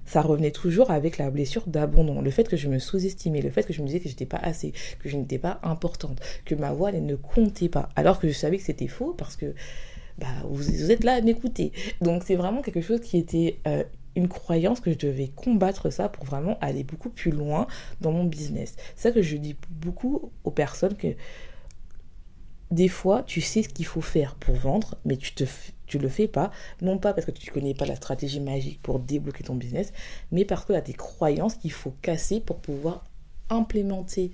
ça 0.10 0.24
revenait 0.24 0.50
toujours 0.50 0.89
avec 0.89 1.20
la 1.20 1.30
blessure 1.30 1.68
d'abandon. 1.68 2.20
Le 2.20 2.32
fait 2.32 2.50
que 2.50 2.58
je 2.58 2.68
me 2.68 2.80
sous-estimais, 2.80 3.42
le 3.42 3.51
fait 3.51 3.62
que 3.62 3.74
je 3.74 3.82
me 3.82 3.86
disais 3.86 4.00
que 4.00 4.10
j'étais 4.10 4.25
pas 4.25 4.39
assez, 4.42 4.74
que 4.98 5.08
je 5.08 5.16
n'étais 5.16 5.38
pas 5.38 5.60
importante, 5.62 6.20
que 6.46 6.56
ma 6.56 6.74
voix 6.74 6.92
ne 6.92 7.16
comptait 7.16 7.70
pas. 7.70 7.89
Alors 7.96 8.20
que 8.20 8.28
je 8.28 8.34
savais 8.34 8.58
que 8.58 8.63
c'était 8.63 8.88
faux 8.88 9.13
parce 9.13 9.36
que 9.36 9.54
bah, 10.18 10.25
vous, 10.50 10.92
êtes 10.92 11.04
là 11.04 11.13
à 11.13 11.22
m'écouter. 11.22 11.74
Donc 12.01 12.24
c'est 12.25 12.36
vraiment 12.36 12.63
quelque 12.63 12.82
chose 12.82 13.01
qui 13.01 13.18
était 13.18 13.60
euh, 13.68 13.84
une 14.16 14.28
croyance 14.28 14.80
que 14.80 14.92
je 14.92 14.98
devais 14.98 15.28
combattre 15.28 15.92
ça 15.92 16.10
pour 16.10 16.25
vraiment 16.25 16.58
aller 16.60 16.84
beaucoup 16.84 17.12
plus 17.12 17.30
loin 17.30 17.68
dans 18.01 18.12
mon 18.12 18.24
business. 18.24 18.78
C'est 18.96 19.10
ça 19.10 19.12
que 19.12 19.22
je 19.22 19.38
dis 19.38 19.56
beaucoup 19.70 20.32
aux 20.44 20.51
personnes 20.51 20.98
que 20.98 21.10
des 22.72 22.88
fois, 22.88 23.22
tu 23.22 23.42
sais 23.42 23.62
ce 23.62 23.70
qu'il 23.70 23.86
faut 23.86 24.01
faire 24.01 24.34
pour 24.36 24.56
vendre, 24.56 24.96
mais 25.06 25.18
tu 25.18 25.34
te 25.36 25.44
tu 25.89 25.98
le 25.98 26.08
fais 26.08 26.27
pas, 26.27 26.51
non 26.81 26.98
pas 26.98 27.13
parce 27.13 27.25
que 27.25 27.31
tu 27.31 27.51
connais 27.51 27.74
pas 27.74 27.86
la 27.86 27.96
stratégie 27.96 28.39
magique 28.39 28.81
pour 28.81 29.00
débloquer 29.00 29.43
ton 29.43 29.55
business, 29.55 29.91
mais 30.31 30.46
parce 30.46 30.63
que 30.63 30.74
tu 30.74 30.77
as 30.77 30.81
des 30.81 30.93
croyances 30.93 31.55
qu'il 31.55 31.72
faut 31.72 31.93
casser 32.01 32.39
pour 32.39 32.58
pouvoir 32.60 33.03
implémenter, 33.50 34.31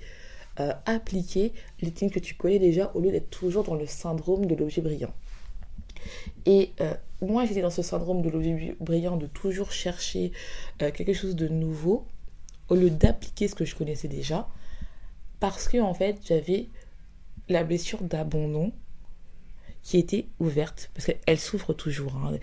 euh, 0.60 0.72
appliquer 0.84 1.52
les 1.80 1.90
thèmes 1.90 2.10
que 2.10 2.18
tu 2.18 2.34
connais 2.34 2.58
déjà 2.58 2.92
au 2.94 3.00
lieu 3.00 3.10
d'être 3.10 3.30
toujours 3.30 3.64
dans 3.64 3.74
le 3.74 3.86
syndrome 3.86 4.46
de 4.46 4.54
l'objet 4.54 4.82
brillant. 4.82 5.12
Et 6.44 6.72
euh, 6.80 6.94
moi, 7.20 7.46
j'étais 7.46 7.62
dans 7.62 7.70
ce 7.70 7.82
syndrome 7.82 8.22
de 8.22 8.28
l'objet 8.28 8.76
brillant, 8.78 9.16
de 9.16 9.26
toujours 9.26 9.72
chercher 9.72 10.32
euh, 10.82 10.90
quelque 10.90 11.14
chose 11.14 11.34
de 11.34 11.48
nouveau, 11.48 12.06
au 12.68 12.74
lieu 12.74 12.90
d'appliquer 12.90 13.48
ce 13.48 13.54
que 13.54 13.64
je 13.64 13.74
connaissais 13.74 14.08
déjà, 14.08 14.48
parce 15.40 15.68
que 15.68 15.78
en 15.78 15.94
fait, 15.94 16.18
j'avais 16.24 16.68
la 17.48 17.64
blessure 17.64 18.02
d'abandon 18.02 18.72
qui 19.86 19.98
était 19.98 20.26
ouverte, 20.40 20.90
parce 20.94 21.06
qu'elle 21.06 21.38
souffre 21.38 21.72
toujours. 21.72 22.16
Hein. 22.16 22.38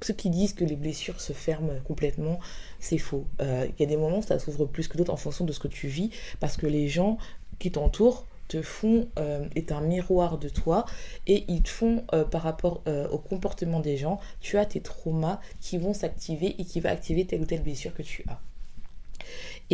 Ceux 0.00 0.14
qui 0.14 0.30
disent 0.30 0.54
que 0.54 0.64
les 0.64 0.74
blessures 0.74 1.20
se 1.20 1.34
ferment 1.34 1.74
complètement, 1.84 2.40
c'est 2.80 2.96
faux. 2.96 3.26
Euh, 3.42 3.66
il 3.68 3.82
y 3.82 3.84
a 3.84 3.86
des 3.86 3.98
moments 3.98 4.20
où 4.20 4.22
ça 4.22 4.38
s'ouvre 4.38 4.64
plus 4.64 4.88
que 4.88 4.96
d'autres 4.96 5.12
en 5.12 5.18
fonction 5.18 5.44
de 5.44 5.52
ce 5.52 5.60
que 5.60 5.68
tu 5.68 5.86
vis, 5.86 6.08
parce 6.40 6.56
que 6.56 6.66
les 6.66 6.88
gens 6.88 7.18
qui 7.58 7.70
t'entourent 7.70 8.24
te 8.48 8.62
font 8.62 9.06
euh, 9.18 9.46
est 9.54 9.70
un 9.70 9.82
miroir 9.82 10.38
de 10.38 10.48
toi 10.48 10.86
et 11.26 11.44
ils 11.46 11.62
te 11.62 11.68
font 11.68 12.04
euh, 12.14 12.24
par 12.24 12.40
rapport 12.40 12.82
au 12.86 13.18
comportement 13.18 13.80
des 13.80 13.98
gens, 13.98 14.18
tu 14.40 14.56
as 14.56 14.64
tes 14.64 14.80
traumas 14.80 15.40
qui 15.60 15.76
vont 15.76 15.92
s'activer 15.92 16.56
et 16.58 16.64
qui 16.64 16.80
va 16.80 16.88
activer 16.88 17.26
telle 17.26 17.42
ou 17.42 17.46
telle 17.46 17.62
blessure 17.62 17.92
que 17.92 18.02
tu 18.02 18.24
as. 18.28 18.40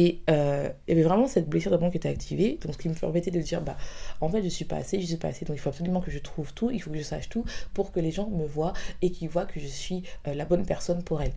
Et 0.00 0.20
il 0.28 0.72
y 0.88 0.92
avait 0.92 1.02
vraiment 1.02 1.26
cette 1.26 1.48
blessure 1.48 1.72
d'abord 1.72 1.90
qui 1.90 1.96
était 1.96 2.08
activée, 2.08 2.56
donc 2.62 2.74
ce 2.74 2.78
qui 2.78 2.88
me 2.88 2.94
permettait 2.94 3.32
de 3.32 3.40
dire, 3.40 3.62
bah, 3.62 3.76
en 4.20 4.28
fait, 4.28 4.44
je 4.44 4.48
suis 4.48 4.64
pas 4.64 4.76
assez, 4.76 5.00
je 5.00 5.06
suis 5.06 5.16
pas 5.16 5.26
assez, 5.26 5.44
donc 5.44 5.56
il 5.56 5.58
faut 5.58 5.70
absolument 5.70 6.00
que 6.00 6.12
je 6.12 6.20
trouve 6.20 6.54
tout, 6.54 6.70
il 6.70 6.80
faut 6.80 6.90
que 6.90 6.98
je 6.98 7.02
sache 7.02 7.28
tout 7.28 7.44
pour 7.74 7.90
que 7.90 7.98
les 7.98 8.12
gens 8.12 8.30
me 8.30 8.44
voient 8.44 8.74
et 9.02 9.10
qu'ils 9.10 9.28
voient 9.28 9.46
que 9.46 9.58
je 9.58 9.66
suis 9.66 10.04
la 10.24 10.44
bonne 10.44 10.64
personne 10.64 11.02
pour 11.02 11.20
elles. 11.20 11.32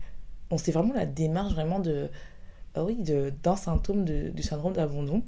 C'est 0.57 0.71
vraiment 0.71 0.93
la 0.93 1.07
démarche 1.07 1.53
vraiment 1.53 1.79
de, 1.79 2.09
oui, 2.77 2.97
d'un 3.43 3.55
symptôme 3.55 4.05
du 4.05 4.43
syndrome 4.43 4.73
d'abandon. 4.73 5.23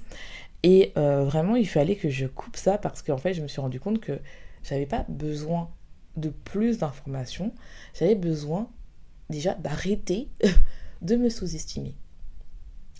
Et 0.63 0.93
euh, 0.97 1.25
vraiment, 1.25 1.55
il 1.55 1.67
fallait 1.67 1.97
que 1.97 2.09
je 2.09 2.25
coupe 2.25 2.55
ça 2.55 2.77
parce 2.77 3.01
qu'en 3.01 3.17
fait, 3.17 3.33
je 3.33 3.41
me 3.41 3.47
suis 3.47 3.59
rendu 3.59 3.79
compte 3.79 3.99
que 3.99 4.19
j'avais 4.63 4.85
pas 4.85 5.05
besoin 5.09 5.69
de 6.15 6.29
plus 6.29 6.77
d'informations. 6.77 7.53
J'avais 7.93 8.15
besoin 8.15 8.69
déjà 9.29 9.55
d'arrêter 9.55 10.29
de 11.01 11.17
me 11.17 11.29
sous-estimer. 11.29 11.95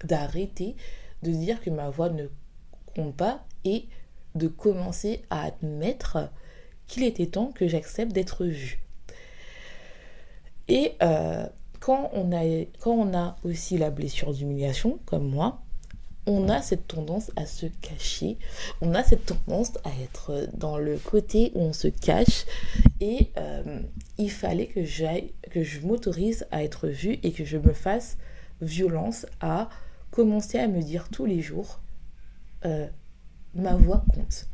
D'arrêter 0.03 0.75
de 1.23 1.31
dire 1.31 1.61
que 1.61 1.69
ma 1.69 1.89
voix 1.89 2.09
ne 2.09 2.27
compte 2.95 3.15
pas 3.15 3.45
et 3.63 3.87
de 4.35 4.47
commencer 4.47 5.21
à 5.29 5.43
admettre 5.43 6.29
qu'il 6.87 7.03
était 7.03 7.27
temps 7.27 7.51
que 7.53 7.67
j'accepte 7.67 8.11
d'être 8.11 8.45
vue. 8.45 8.83
Et 10.67 10.93
euh, 11.01 11.45
quand, 11.79 12.09
on 12.13 12.31
a, 12.31 12.43
quand 12.79 12.91
on 12.91 13.17
a 13.17 13.35
aussi 13.43 13.77
la 13.77 13.89
blessure 13.89 14.33
d'humiliation, 14.33 14.99
comme 15.05 15.29
moi, 15.29 15.61
on 16.25 16.47
a 16.47 16.61
cette 16.61 16.87
tendance 16.87 17.31
à 17.35 17.45
se 17.45 17.65
cacher, 17.81 18.37
on 18.81 18.95
a 18.95 19.03
cette 19.03 19.25
tendance 19.25 19.73
à 19.83 19.89
être 20.01 20.47
dans 20.53 20.77
le 20.77 20.97
côté 20.97 21.51
où 21.53 21.61
on 21.61 21.73
se 21.73 21.89
cache 21.89 22.45
et 23.01 23.29
euh, 23.37 23.81
il 24.17 24.31
fallait 24.31 24.67
que 24.67 24.85
j'aille, 24.85 25.33
que 25.51 25.63
je 25.63 25.81
m'autorise 25.81 26.47
à 26.51 26.63
être 26.63 26.87
vue 26.87 27.19
et 27.23 27.33
que 27.33 27.43
je 27.43 27.57
me 27.57 27.73
fasse 27.73 28.17
violence 28.61 29.25
à 29.41 29.69
commencer 30.13 30.59
à 30.59 30.67
me 30.67 30.81
dire 30.81 31.09
tous 31.09 31.25
les 31.25 31.41
jours 31.41 31.81
euh, 32.65 32.87
ma 33.55 33.75
voix 33.75 34.05
compte. 34.13 34.47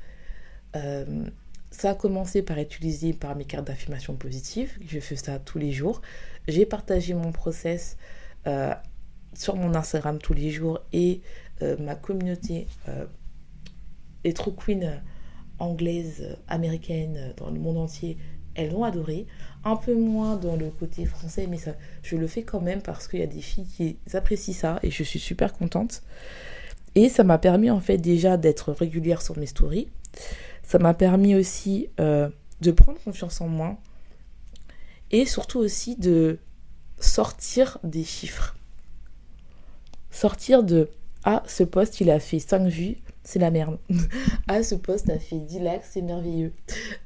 Euh, 0.76 1.26
ça 1.70 1.92
a 1.92 1.96
commencé 1.96 2.42
par 2.42 2.58
utilisé 2.58 3.14
par 3.14 3.36
mes 3.36 3.46
cartes 3.46 3.68
d'affirmation 3.68 4.16
positive, 4.16 4.72
je 4.86 5.00
fais 5.00 5.16
ça 5.16 5.38
tous 5.38 5.60
les 5.60 5.72
jours. 5.72 6.02
J'ai 6.48 6.66
partagé 6.66 7.14
mon 7.14 7.32
process 7.32 7.98
sur 9.34 9.56
mon 9.56 9.76
Instagram 9.76 10.20
tous 10.20 10.34
les 10.34 10.50
jours 10.50 10.80
et 10.92 11.22
euh, 11.62 11.76
ma 11.78 11.96
communauté 11.96 12.68
euh, 12.88 13.06
les 14.24 14.34
true 14.34 14.54
queens 14.54 14.84
euh, 14.84 14.98
anglaises, 15.60 16.38
américaines, 16.48 17.34
dans 17.38 17.50
le 17.50 17.60
monde 17.60 17.78
entier, 17.78 18.18
elles 18.56 18.72
l'ont 18.72 18.84
adoré. 18.84 19.26
Un 19.64 19.76
peu 19.76 19.94
moins 19.94 20.36
dans 20.36 20.56
le 20.56 20.70
côté 20.70 21.06
français, 21.06 21.48
mais 21.48 21.58
ça, 21.58 21.72
je 22.04 22.16
le 22.16 22.28
fais 22.28 22.44
quand 22.44 22.62
même 22.62 22.82
parce 22.82 23.08
qu'il 23.08 23.20
y 23.20 23.24
a 23.24 23.28
des 23.28 23.42
filles 23.42 23.68
qui 23.68 23.98
apprécient 24.14 24.54
ça 24.54 24.80
et 24.84 24.92
je 24.92 25.04
suis 25.04 25.20
super 25.20 25.54
contente. 25.54 26.02
Et 26.96 27.10
ça 27.10 27.24
m'a 27.24 27.38
permis 27.38 27.70
en 27.70 27.80
fait 27.80 27.98
déjà 27.98 28.38
d'être 28.38 28.72
régulière 28.72 29.22
sur 29.22 29.38
mes 29.38 29.46
stories. 29.46 29.90
Ça 30.64 30.80
m'a 30.80 30.94
permis 30.94 31.36
aussi 31.36 31.90
de 31.98 32.72
prendre 32.72 33.00
confiance 33.04 33.42
en 33.42 33.48
moi 33.48 33.78
et 35.12 35.26
surtout 35.26 35.60
aussi 35.60 35.96
de 35.96 36.40
sortir 37.00 37.78
des 37.84 38.04
chiffres. 38.04 38.56
Sortir 40.12 40.64
de 40.64 40.90
ah, 41.24 41.44
ce 41.48 41.64
poste, 41.64 42.02
il 42.02 42.10
a 42.10 42.20
fait 42.20 42.40
5 42.40 42.68
vues, 42.68 42.98
c'est 43.24 43.40
la 43.40 43.52
merde. 43.52 43.78
ah, 44.48 44.64
ce 44.64 44.76
poste 44.76 45.10
a 45.10 45.20
fait 45.20 45.40
10 45.40 45.60
likes, 45.60 45.84
c'est 45.84 46.02
merveilleux. 46.02 46.54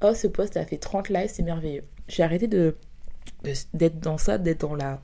Oh, 0.02 0.14
ce 0.14 0.28
poste 0.28 0.58
a 0.58 0.66
fait 0.66 0.78
30 0.78 1.10
likes, 1.10 1.30
c'est 1.30 1.44
merveilleux. 1.44 1.84
J'ai 2.08 2.24
arrêté 2.24 2.48
de 2.48 2.76
d'être 3.74 4.00
dans 4.00 4.18
ça, 4.18 4.38
d'être 4.38 4.62
dans 4.62 4.76
la 4.76 5.02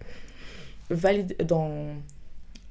valide, 0.89 1.35
dans 1.45 1.95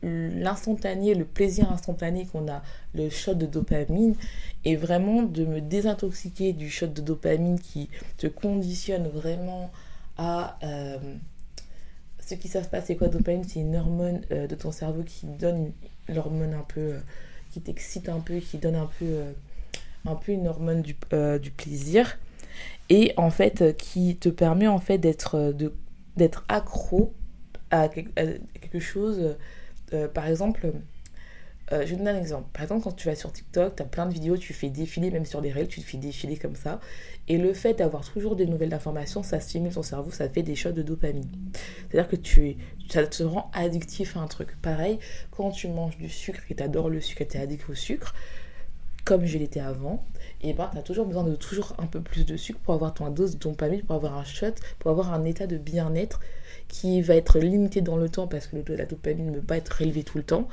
l'instantané, 0.02 1.14
le 1.14 1.25
plaisir 1.25 1.71
instantané 1.73 2.26
qu'on 2.26 2.49
a, 2.49 2.62
le 2.95 3.11
shot 3.11 3.35
de 3.35 3.47
dopamine, 3.47 4.14
et 4.64 4.76
vraiment 4.76 5.23
de 5.23 5.45
me 5.45 5.61
désintoxiquer 5.61 6.52
du 6.52 6.71
shot 6.71 6.88
de 6.88 7.00
dopamine 7.00 7.59
qui 7.59 7.90
te 8.16 8.26
conditionne 8.26 9.09
vraiment 9.09 9.71
à 10.16 10.59
euh, 10.62 10.99
ce 12.25 12.35
qui 12.35 12.49
se 12.49 12.59
passe, 12.59 12.87
c'est 12.87 12.97
quoi 12.97 13.09
dopamine? 13.09 13.45
C'est 13.45 13.61
une 13.61 13.76
hormone 13.76 14.21
euh, 14.30 14.47
de 14.47 14.54
ton 14.54 14.71
cerveau 14.71 15.02
qui 15.02 15.26
donne 15.26 15.73
l'hormone 16.09 16.54
un 16.54 16.64
peu, 16.64 16.80
euh, 16.80 17.00
qui 17.50 17.61
t'excite 17.61 18.09
un 18.09 18.21
peu, 18.21 18.38
qui 18.38 18.59
donne 18.59 18.76
un 18.76 18.88
peu, 18.99 19.05
euh, 19.07 19.33
un 20.07 20.14
peu 20.14 20.33
une 20.33 20.49
hormone 20.49 20.83
du, 20.83 20.97
du, 21.40 21.50
plaisir. 21.50 22.19
Et 22.88 23.12
en 23.17 23.31
fait, 23.31 23.76
qui 23.76 24.17
te 24.17 24.28
permet 24.28 24.67
en 24.67 24.81
fait 24.81 24.99
d'être 24.99 25.37
accro 26.49 27.12
à, 27.71 27.88
quelque 27.88 28.81
chose. 28.81 29.37
par 30.14 30.26
exemple, 30.26 30.73
euh, 31.72 31.84
je 31.84 31.90
vais 31.90 31.96
donner 31.96 32.10
un 32.10 32.18
exemple. 32.18 32.48
Par 32.52 32.62
exemple, 32.62 32.84
quand 32.84 32.92
tu 32.92 33.08
vas 33.08 33.14
sur 33.14 33.32
TikTok, 33.32 33.76
tu 33.76 33.82
as 33.82 33.87
plein 33.87 34.06
de 34.06 34.12
vidéos, 34.12 34.37
tu 34.37 34.54
fais 34.54 34.70
défiler, 34.70 35.10
même 35.10 35.26
sur 35.26 35.42
des 35.42 35.50
réels, 35.50 35.68
tu 35.68 35.80
te 35.80 35.87
fais 35.87 35.98
défiler 35.98 36.37
comme 36.37 36.56
ça. 36.56 36.80
Et 37.28 37.37
le 37.37 37.52
fait 37.52 37.75
d'avoir 37.75 38.10
toujours 38.10 38.37
des 38.37 38.46
nouvelles 38.46 38.72
informations, 38.72 39.22
ça 39.22 39.38
stimule 39.38 39.72
ton 39.72 39.82
cerveau, 39.82 40.10
ça 40.10 40.28
fait 40.28 40.42
des 40.42 40.54
shots 40.54 40.72
de 40.72 40.82
dopamine. 40.82 41.28
C'est-à-dire 41.90 42.08
que 42.08 42.16
tu, 42.16 42.56
ça 42.88 43.06
te 43.06 43.22
rend 43.22 43.50
addictif 43.52 44.16
à 44.16 44.20
un 44.20 44.26
truc. 44.26 44.56
Pareil, 44.62 44.98
quand 45.30 45.50
tu 45.50 45.68
manges 45.68 45.98
du 45.98 46.08
sucre 46.08 46.40
et 46.48 46.54
tu 46.54 46.62
adores 46.62 46.88
le 46.88 47.00
sucre 47.00 47.22
et 47.22 47.28
tu 47.28 47.37
es 47.37 47.40
addict 47.40 47.68
au 47.68 47.75
sucre, 47.75 48.14
comme 49.04 49.26
je 49.26 49.38
l'étais 49.38 49.60
avant, 49.60 50.04
et 50.42 50.52
ben 50.52 50.68
tu 50.72 50.78
as 50.78 50.82
toujours 50.82 51.06
besoin 51.06 51.25
de 51.25 51.34
toujours 51.34 51.75
un 51.78 51.87
peu 51.87 52.00
plus 52.00 52.26
de 52.26 52.37
sucre 52.37 52.60
pour 52.60 52.75
avoir 52.75 52.92
ton 52.94 53.08
dose 53.10 53.34
de 53.34 53.38
dopamine, 53.38 53.82
pour 53.82 53.96
avoir 53.96 54.16
un 54.16 54.25
shot, 54.25 54.52
pour 54.78 54.90
avoir 54.90 55.12
un 55.12 55.25
état 55.25 55.46
de 55.46 55.56
bien-être 55.56 56.20
qui 56.68 57.00
va 57.02 57.14
être 57.16 57.38
limité 57.38 57.80
dans 57.80 57.96
le 57.96 58.08
temps 58.08 58.26
parce 58.26 58.46
que 58.46 58.56
le 58.56 58.76
la 58.76 58.84
dopamine 58.84 59.30
ne 59.30 59.40
peut 59.40 59.46
pas 59.46 59.56
être 59.56 59.80
élevé 59.82 60.04
tout 60.04 60.18
le 60.18 60.25
temps. 60.25 60.48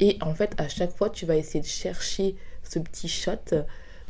Et 0.00 0.18
en 0.20 0.34
fait, 0.34 0.54
à 0.58 0.68
chaque 0.68 0.96
fois, 0.96 1.10
tu 1.10 1.26
vas 1.26 1.36
essayer 1.36 1.60
de 1.60 1.66
chercher 1.66 2.36
ce 2.62 2.78
petit 2.78 3.08
shot 3.08 3.32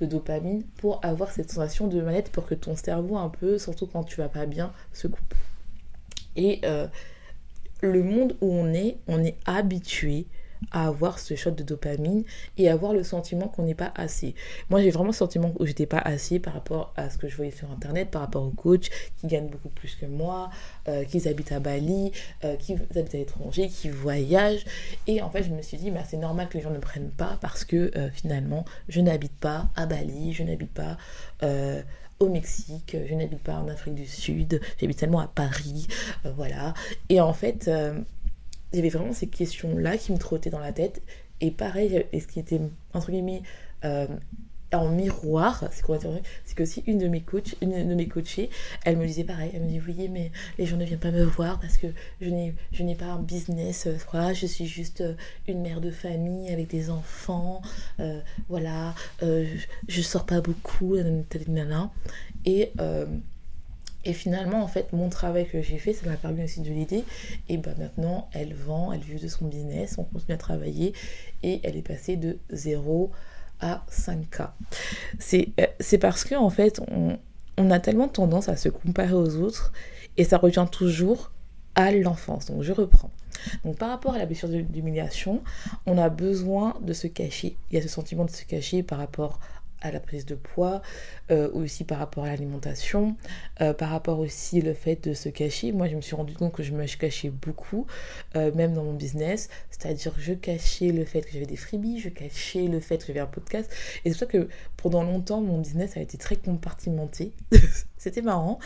de 0.01 0.07
dopamine 0.07 0.63
pour 0.77 1.05
avoir 1.05 1.31
cette 1.33 1.51
sensation 1.51 1.89
de 1.89 2.01
manette 2.01 2.31
pour 2.31 2.47
que 2.47 2.55
ton 2.55 2.77
cerveau 2.77 3.17
un 3.17 3.29
peu, 3.29 3.59
surtout 3.59 3.87
quand 3.87 4.05
tu 4.05 4.17
vas 4.17 4.29
pas 4.29 4.47
bien, 4.47 4.73
se 4.93 5.09
coupe. 5.09 5.35
Et 6.37 6.61
euh, 6.65 6.87
le 7.81 8.03
monde 8.03 8.37
où 8.41 8.53
on 8.53 8.73
est, 8.73 8.99
on 9.09 9.23
est 9.25 9.37
habitué 9.45 10.27
à 10.71 10.89
avoir 10.89 11.19
ce 11.19 11.35
shot 11.35 11.53
de 11.53 11.63
dopamine 11.63 12.25
et 12.57 12.69
avoir 12.69 12.93
le 12.93 13.03
sentiment 13.03 13.49
qu'on 13.49 13.63
n'est 13.63 13.75
pas 13.75 13.93
assez. 13.95 14.35
Moi, 14.71 14.83
j'ai 14.83 14.91
vraiment 14.91 15.09
le 15.09 15.15
sentiment 15.15 15.53
où 15.59 15.67
j'étais 15.67 15.87
pas 15.87 15.99
assez 15.99 16.39
par 16.39 16.55
rapport 16.55 16.93
à 16.97 17.11
ce 17.11 17.19
que 17.19 17.29
je 17.29 17.37
voyais 17.37 17.51
sur 17.51 17.71
internet, 17.71 18.11
par 18.11 18.23
rapport 18.23 18.43
aux 18.43 18.51
coachs 18.51 18.91
qui 19.21 19.27
gagnent 19.27 19.49
beaucoup 19.49 19.69
plus 19.69 19.95
que 19.95 20.07
moi, 20.07 20.51
euh, 20.89 21.05
qui 21.05 21.27
habitent 21.29 21.53
à 21.53 21.61
Bali, 21.61 22.13
euh, 22.45 22.57
qui 22.57 22.75
habitent 22.75 23.15
à 23.15 23.19
l'étranger, 23.19 23.69
qui 23.69 23.89
voyagent. 23.89 24.65
Et 25.07 25.23
en 25.23 25.31
fait, 25.31 25.43
je 25.43 25.51
me 25.51 25.63
suis 25.63 25.77
dit, 25.77 25.91
bah, 25.91 26.03
c'est 26.07 26.17
normal 26.17 26.49
que 26.49 26.59
les 26.59 26.63
gens 26.63 26.71
ne 26.71 26.79
prennent 26.79 27.11
pas 27.11 27.39
parce 27.41 27.65
que 27.65 27.91
euh, 27.97 28.11
finalement, 28.11 28.65
je 28.89 29.01
n'habite 29.01 29.37
pas 29.39 29.69
à 29.77 29.87
Bali, 29.87 30.33
je 30.33 30.43
n'habite 30.43 30.73
pas 30.73 30.97
au 32.21 32.29
Mexique, 32.29 32.97
je 33.09 33.15
n'habite 33.15 33.43
pas 33.43 33.55
en 33.55 33.69
Afrique 33.69 33.95
du 33.95 34.07
Sud, 34.07 34.61
j'habite 34.81 34.99
seulement 34.99 35.21
à 35.21 35.29
Paris, 35.29 35.87
voilà. 36.25 36.75
Et 37.09 37.21
en 37.21 37.33
fait, 37.33 37.71
il 38.73 38.77
y 38.77 38.79
avait 38.81 38.89
vraiment 38.89 39.13
ces 39.13 39.27
questions-là 39.27 39.97
qui 39.97 40.13
me 40.13 40.19
trottaient 40.19 40.51
dans 40.51 40.59
la 40.59 40.73
tête. 40.73 41.03
Et 41.41 41.51
pareil, 41.51 42.05
et 42.13 42.21
ce 42.21 42.27
qui 42.27 42.41
était, 42.41 42.61
entre 42.93 43.11
guillemets, 43.11 43.43
euh, 43.85 44.07
en 44.73 44.91
miroir, 44.91 45.65
c'est 45.73 46.55
que 46.55 46.65
si 46.67 46.83
une 46.87 46.99
de 46.99 47.09
mes 47.09 47.23
coachs, 47.23 47.57
une 47.63 47.89
de 47.89 47.95
mes 47.95 48.07
coachées, 48.07 48.51
elle 48.85 48.99
me 48.99 49.07
disait 49.07 49.25
pareil, 49.25 49.51
elle 49.55 49.63
me 49.63 49.69
dit 49.69 49.81
oui 49.81 50.11
mais 50.11 50.31
les 50.59 50.67
gens 50.67 50.77
ne 50.77 50.85
viennent 50.85 50.99
pas 50.99 51.11
me 51.11 51.25
voir 51.25 51.59
parce 51.59 51.79
que 51.79 51.87
je 52.21 52.29
n'ai 52.29 52.55
je 52.73 52.83
n'ai 52.83 52.95
pas 52.95 53.07
un 53.07 53.19
business, 53.19 53.87
euh, 53.87 53.97
voilà, 54.11 54.35
je 54.35 54.45
suis 54.45 54.67
juste 54.67 55.01
euh, 55.01 55.15
une 55.47 55.63
mère 55.63 55.81
de 55.81 55.91
famille 55.91 56.53
avec 56.53 56.69
des 56.69 56.91
enfants, 56.91 57.63
voilà, 58.51 58.95
je, 59.23 59.47
je, 59.89 60.03
sors 60.03 60.27
pas 60.27 60.43
beaucoup, 60.43 60.97
et 62.45 62.73
et 64.09 64.15
finalement, 64.15 64.63
en 64.63 64.69
fait, 64.69 64.95
mon 64.95 65.11
travail 65.11 65.47
que 65.47 65.61
j'ai 65.61 65.77
fait, 65.77 65.93
ça 65.93 66.07
m'a 66.07 66.17
permis 66.17 66.43
aussi 66.43 66.63
de 66.63 66.71
l'aider. 66.71 67.05
Et 67.51 67.59
bah 67.59 67.73
maintenant, 67.77 68.31
elle 68.33 68.55
vend, 68.55 68.91
elle 68.91 69.01
vit 69.01 69.21
de 69.21 69.29
son 69.29 69.45
business, 69.45 69.97
on 69.99 70.05
continue 70.05 70.35
à 70.35 70.39
travailler 70.39 70.95
et 71.43 71.61
elle 71.63 71.77
est 71.77 71.87
passée 71.87 72.17
de 72.17 72.39
0 72.51 73.11
à 73.61 73.85
5K. 73.91 74.49
Euh, 75.35 75.67
c'est 75.79 75.99
parce 75.99 76.25
que 76.25 76.35
en 76.35 76.49
fait, 76.49 76.81
on, 76.91 77.19
on 77.59 77.71
a 77.71 77.79
tellement 77.81 78.09
tendance 78.09 78.49
à 78.49 78.57
se 78.57 78.71
comparer 78.71 79.13
aux 79.13 79.37
autres 79.37 79.75
et 80.17 80.25
ça 80.25 80.39
revient 80.39 80.67
toujours 80.73 81.31
à 81.75 81.93
l'enfance. 81.93 82.47
Donc 82.47 82.63
je 82.63 82.73
reprends. 82.73 83.11
Donc 83.63 83.77
par 83.77 83.91
rapport 83.91 84.15
à 84.15 84.19
la 84.19 84.25
blessure 84.25 84.49
d'humiliation, 84.49 85.43
on 85.85 85.99
a 85.99 86.09
besoin 86.09 86.77
de 86.81 86.95
se 86.95 87.09
cacher. 87.09 87.59
Il 87.71 87.77
y 87.77 87.79
a 87.79 87.83
ce 87.83 87.89
sentiment 87.89 88.25
de 88.25 88.31
se 88.31 88.47
cacher 88.47 88.83
par 88.83 88.99
rapport 88.99 89.39
à 89.81 89.91
la 89.91 90.01
prise 90.01 90.27
de 90.27 90.35
poids, 90.35 90.83
euh, 91.31 91.51
aussi 91.53 91.85
par 91.85 91.99
rapport 91.99 92.25
à 92.25 92.29
l'alimentation, 92.29 93.17
euh, 93.61 93.73
par 93.73 93.91
rapport 93.91 94.19
aussi 94.19 94.61
le 94.61 94.75
fait 94.75 95.09
de 95.09 95.15
se 95.15 95.29
cacher. 95.29 95.73
Moi, 95.73 95.89
je 95.89 95.97
me 95.97 96.01
suis 96.01 96.17
rendu 96.17 96.35
compte 96.35 96.53
que 96.53 96.63
je 96.63 96.73
me 96.73 96.87
cachais 96.87 97.31
beaucoup, 97.31 97.87
euh, 98.37 98.53
même 98.55 98.73
dans 98.73 98.85
mon 98.85 98.95
business. 98.95 99.49
C'est-à-dire, 99.71 100.15
je 100.19 100.35
cachais 100.35 100.91
le 100.91 101.05
fait 101.05 101.23
que 101.23 101.33
j'avais 101.33 101.47
des 101.47 101.57
freebies, 101.57 102.01
je 102.01 102.09
cachais 102.09 102.67
le 102.67 102.81
fait 102.81 102.99
que 102.99 103.07
j'avais 103.07 103.21
un 103.21 103.27
podcast. 103.27 103.71
Et 104.05 104.11
c'est 104.11 104.19
pour 104.19 104.19
ça 104.19 104.27
que 104.27 104.49
pendant 104.77 105.03
longtemps, 105.03 105.41
mon 105.41 105.59
business 105.59 105.97
a 105.97 106.01
été 106.01 106.19
très 106.19 106.37
compartimenté. 106.37 107.33
C'était 107.99 108.23
marrant. 108.23 108.59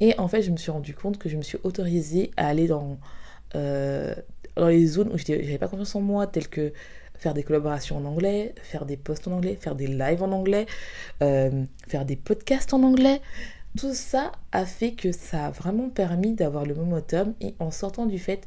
Et 0.00 0.18
en 0.18 0.28
fait, 0.28 0.42
je 0.42 0.50
me 0.50 0.56
suis 0.56 0.70
rendu 0.70 0.94
compte 0.94 1.18
que 1.18 1.28
je 1.28 1.36
me 1.36 1.42
suis 1.42 1.58
autorisée 1.62 2.30
à 2.36 2.48
aller 2.48 2.66
dans, 2.66 2.98
dans 3.54 4.68
les 4.68 4.86
zones 4.86 5.12
où 5.12 5.18
j'avais 5.18 5.58
pas 5.58 5.68
confiance 5.68 5.94
en 5.94 6.00
moi, 6.00 6.26
telles 6.26 6.48
que 6.48 6.72
faire 7.22 7.34
des 7.34 7.44
collaborations 7.44 7.96
en 7.96 8.04
anglais, 8.04 8.52
faire 8.62 8.84
des 8.84 8.96
posts 8.96 9.28
en 9.28 9.32
anglais, 9.32 9.56
faire 9.58 9.76
des 9.76 9.86
lives 9.86 10.22
en 10.22 10.32
anglais, 10.32 10.66
euh, 11.22 11.64
faire 11.86 12.04
des 12.04 12.16
podcasts 12.16 12.74
en 12.74 12.82
anglais. 12.82 13.22
Tout 13.78 13.94
ça 13.94 14.32
a 14.50 14.66
fait 14.66 14.92
que 14.92 15.12
ça 15.12 15.46
a 15.46 15.50
vraiment 15.50 15.88
permis 15.88 16.34
d'avoir 16.34 16.66
le 16.66 16.74
momentum 16.74 17.34
et 17.40 17.54
en 17.60 17.70
sortant 17.70 18.06
du 18.06 18.18
fait, 18.18 18.46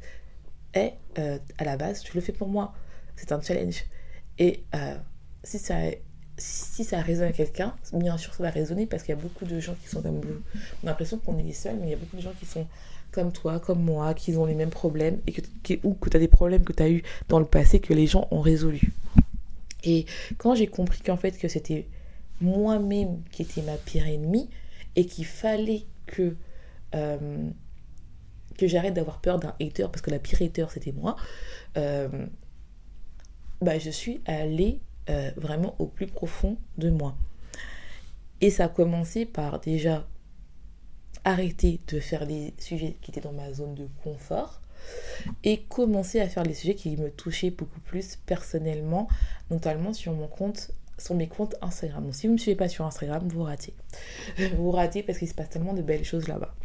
hey, 0.74 0.94
euh, 1.18 1.40
à 1.58 1.64
la 1.64 1.78
base, 1.78 2.02
tu 2.02 2.14
le 2.16 2.22
fais 2.22 2.34
pour 2.34 2.50
moi. 2.50 2.74
C'est 3.16 3.32
un 3.32 3.42
challenge. 3.42 3.86
Et 4.38 4.64
euh, 4.76 4.96
si 5.44 5.58
ça 5.58 5.76
si 6.38 6.84
ça 6.84 7.00
résonne 7.00 7.30
à 7.30 7.32
quelqu'un, 7.32 7.74
bien 7.94 8.18
sûr 8.18 8.34
ça 8.34 8.44
va 8.44 8.50
résonner 8.50 8.86
parce 8.86 9.04
qu'il 9.04 9.16
y 9.16 9.18
a 9.18 9.22
beaucoup 9.22 9.46
de 9.46 9.58
gens 9.62 9.74
qui 9.82 9.88
sont 9.88 10.02
comme 10.02 10.20
vous. 10.20 10.42
On 10.84 10.88
a 10.88 10.90
l'impression 10.90 11.18
qu'on 11.18 11.38
est 11.38 11.44
les 11.44 11.54
seuls, 11.54 11.78
mais 11.80 11.88
il 11.88 11.92
y 11.92 11.94
a 11.94 11.98
beaucoup 11.98 12.18
de 12.18 12.22
gens 12.22 12.34
qui 12.38 12.46
sont 12.46 12.68
toi, 13.32 13.60
comme 13.60 13.84
moi, 13.84 14.14
qui 14.14 14.36
ont 14.36 14.46
les 14.46 14.56
mêmes 14.56 14.70
problèmes 14.70 15.20
et 15.28 15.32
que, 15.32 15.42
ou 15.84 15.94
que 15.94 16.10
tu 16.10 16.18
as 16.18 16.20
des 16.20 16.28
problèmes 16.28 16.64
que 16.64 16.74
tu 16.74 16.84
as 16.84 16.90
eu 16.90 17.04
dans 17.30 17.40
le 17.40 17.46
passé 17.46 17.80
que 17.80 17.94
les 17.94 18.08
gens 18.08 18.28
ont 18.32 18.42
résolus. 18.42 18.94
Et 19.84 20.06
quand 20.38 20.56
j'ai 20.56 20.68
compris 20.68 21.02
qu'en 21.02 21.18
fait 21.18 21.38
que 21.38 21.48
c'était 21.48 21.88
moi-même 22.42 23.22
qui 23.32 23.44
était 23.44 23.62
ma 23.62 23.78
pire 23.78 24.08
ennemie 24.08 24.50
et 24.96 25.06
qu'il 25.06 25.26
fallait 25.26 25.86
que 26.08 26.36
euh, 26.96 27.50
que 28.58 28.68
j'arrête 28.68 28.94
d'avoir 28.94 29.20
peur 29.20 29.38
d'un 29.40 29.54
hater 29.60 29.88
parce 29.92 30.02
que 30.02 30.12
la 30.12 30.20
pire 30.20 30.42
hater 30.42 30.66
c'était 30.70 30.92
moi, 30.92 31.16
euh, 31.78 32.26
bah, 33.62 33.78
je 33.80 33.90
suis 33.90 34.22
allée 34.26 34.80
euh, 35.10 35.32
vraiment 35.36 35.76
au 35.80 35.86
plus 35.86 36.08
profond 36.08 36.58
de 36.78 36.90
moi. 36.90 37.16
Et 38.42 38.50
ça 38.50 38.66
a 38.66 38.70
commencé 38.70 39.26
par 39.26 39.60
déjà 39.60 40.08
arrêter 41.26 41.82
de 41.88 42.00
faire 42.00 42.26
les 42.26 42.54
sujets 42.58 42.96
qui 43.02 43.12
étaient 43.12 43.22
dans 43.22 43.34
ma 43.34 43.52
zone 43.52 43.76
de 43.76 43.88
confort 44.04 44.62
et 45.44 45.64
commencer 45.64 46.20
à 46.22 46.30
faire 46.30 46.44
les 46.44 46.54
sujets 46.54 46.76
qui 46.76 46.96
me 46.96 47.10
touchaient 47.10 47.50
beaucoup 47.50 47.80
plus 47.82 48.18
personnellement, 48.26 49.08
notamment 49.50 49.92
sur 49.92 50.14
mon 50.14 50.28
compte 50.28 50.72
sur 50.98 51.14
mes 51.14 51.28
comptes 51.28 51.56
Instagram. 51.62 52.06
Donc 52.06 52.16
si 52.16 52.28
vous 52.28 52.32
ne 52.32 52.38
me 52.38 52.42
suivez 52.42 52.56
pas 52.56 52.70
sur 52.70 52.86
Instagram, 52.86 53.28
vous 53.28 53.44
ratez. 53.44 53.74
vous 54.56 54.72
ratez 54.72 55.04
parce 55.04 55.18
qu'il 55.20 55.28
se 55.28 55.34
passe 55.34 55.50
tellement 55.50 55.74
de 55.74 55.82
belles 55.82 56.06
choses 56.06 56.30
là-bas. 56.30 56.56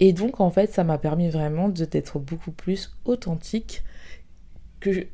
Et 0.00 0.14
donc 0.14 0.40
en 0.40 0.50
fait, 0.50 0.72
ça 0.72 0.84
m'a 0.84 0.96
permis 0.96 1.28
vraiment 1.28 1.68
d'être 1.68 2.18
beaucoup 2.18 2.50
plus 2.50 2.96
authentique 3.04 3.82
que 4.80 5.06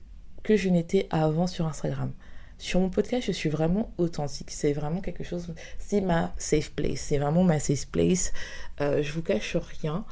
que 0.43 0.57
je 0.57 0.69
n'étais 0.69 1.07
avant 1.11 1.47
sur 1.47 1.67
Instagram. 1.67 2.13
Sur 2.61 2.81
mon 2.81 2.91
podcast, 2.91 3.27
je 3.27 3.33
suis 3.33 3.49
vraiment 3.49 3.91
authentique. 3.97 4.51
C'est 4.51 4.75
vraiment 4.75 5.01
quelque 5.01 5.25
chose. 5.25 5.55
C'est 5.79 6.03
ma 6.03 6.35
safe 6.37 6.73
place. 6.73 7.01
C'est 7.01 7.17
vraiment 7.17 7.43
ma 7.43 7.59
safe 7.59 7.87
place. 7.87 8.35
Euh, 8.83 9.03
je 9.03 9.13
vous 9.13 9.23
cache 9.23 9.57
rien. 9.81 10.05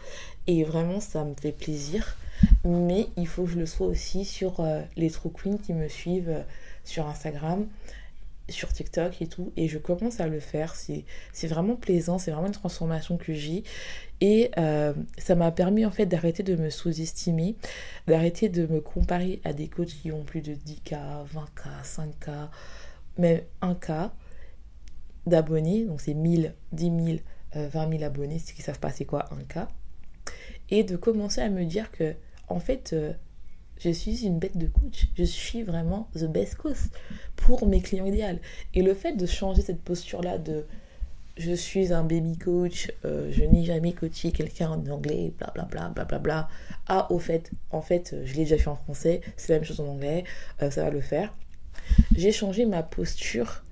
Et 0.46 0.64
vraiment, 0.64 0.98
ça 0.98 1.24
me 1.24 1.34
fait 1.34 1.52
plaisir. 1.52 2.16
Mais 2.64 3.08
il 3.18 3.26
faut 3.26 3.44
que 3.44 3.50
je 3.50 3.58
le 3.58 3.66
sois 3.66 3.88
aussi 3.88 4.24
sur 4.24 4.61
euh, 4.61 4.80
les 4.96 5.11
true 5.11 5.30
queens 5.30 5.58
qui 5.58 5.74
me 5.74 5.88
suivent 5.88 6.30
euh, 6.30 6.42
sur 6.84 7.06
Instagram, 7.06 7.66
sur 8.48 8.72
TikTok 8.72 9.20
et 9.20 9.26
tout. 9.26 9.52
Et 9.56 9.68
je 9.68 9.78
commence 9.78 10.20
à 10.20 10.26
le 10.26 10.40
faire. 10.40 10.74
C'est 10.74 11.46
vraiment 11.46 11.76
plaisant. 11.76 12.18
C'est 12.18 12.30
vraiment 12.30 12.46
une 12.46 12.52
transformation 12.52 13.16
que 13.16 13.32
j'ai. 13.32 13.64
Et 14.20 14.50
euh, 14.58 14.94
ça 15.16 15.34
m'a 15.34 15.50
permis 15.52 15.87
en 15.87 15.90
fait 15.90 16.06
d'arrêter 16.06 16.42
de 16.42 16.56
me 16.56 16.70
sous-estimer, 16.70 17.56
d'arrêter 18.06 18.48
de 18.48 18.66
me 18.66 18.80
comparer 18.80 19.40
à 19.44 19.52
des 19.52 19.68
coachs 19.68 19.88
qui 19.88 20.11
ont 20.11 20.24
plus 20.24 20.40
de 20.40 20.54
10K, 20.54 21.26
20K, 21.32 21.84
5K, 21.84 22.48
même 23.16 23.40
1K 23.62 24.11
d'abonnés. 25.26 25.84
Donc 25.84 26.00
c'est 26.00 26.14
1000, 26.14 26.54
10 26.72 26.84
000, 26.84 27.18
20 27.54 27.90
000 27.90 28.02
abonnés, 28.02 28.38
ce 28.38 28.52
qui 28.52 28.62
savent 28.62 28.80
pas 28.80 28.90
c'est 28.90 29.04
quoi 29.04 29.26
1K. 29.32 29.68
Et 30.70 30.82
de 30.82 30.96
commencer 30.96 31.40
à 31.40 31.48
me 31.48 31.64
dire 31.64 31.90
que 31.92 32.14
en 32.48 32.61
fait, 32.61 32.92
euh, 32.92 33.12
je 33.79 33.91
suis 33.91 34.25
une 34.25 34.38
bête 34.38 34.57
de 34.57 34.67
coach. 34.67 35.09
Je 35.17 35.25
suis 35.25 35.62
vraiment 35.62 36.09
the 36.14 36.25
best 36.25 36.57
coach 36.57 36.77
pour 37.37 37.67
mes 37.67 37.81
clients 37.81 38.07
idéaux. 38.07 38.38
Et 38.75 38.83
le 38.83 38.95
fait 38.95 39.12
de 39.12 39.27
changer 39.27 39.62
cette 39.62 39.83
posture-là 39.83 40.38
de 40.38 40.64
je 41.38 41.53
suis 41.53 41.93
un 41.93 42.03
baby 42.03 42.37
coach, 42.37 42.91
euh, 43.05 43.31
je 43.31 43.45
n'ai 43.45 43.64
jamais 43.64 43.93
coaché 43.93 44.33
quelqu'un 44.33 44.71
en 44.71 44.87
anglais, 44.88 45.33
blablabla, 45.38 45.91
blablabla. 45.91 46.05
Bla, 46.05 46.19
bla. 46.19 46.49
Ah, 46.88 47.07
au 47.12 47.21
fait, 47.21 47.53
en 47.71 47.81
fait, 47.81 48.17
je 48.25 48.35
l'ai 48.35 48.43
déjà 48.43 48.59
fait 48.59 48.69
en 48.69 48.77
français, 48.77 49.21
c'est 49.37 49.53
la 49.53 49.61
même 49.61 49.64
chose 49.64 49.81
en 49.81 49.87
anglais, 49.87 50.25
euh, 50.62 50.71
ça 50.71 50.83
va 50.83 50.91
le 50.91 51.01
faire. 51.01 51.33
J'ai 52.17 52.33
changé 52.33 52.67
ma 52.67 52.83
posture 52.83 53.62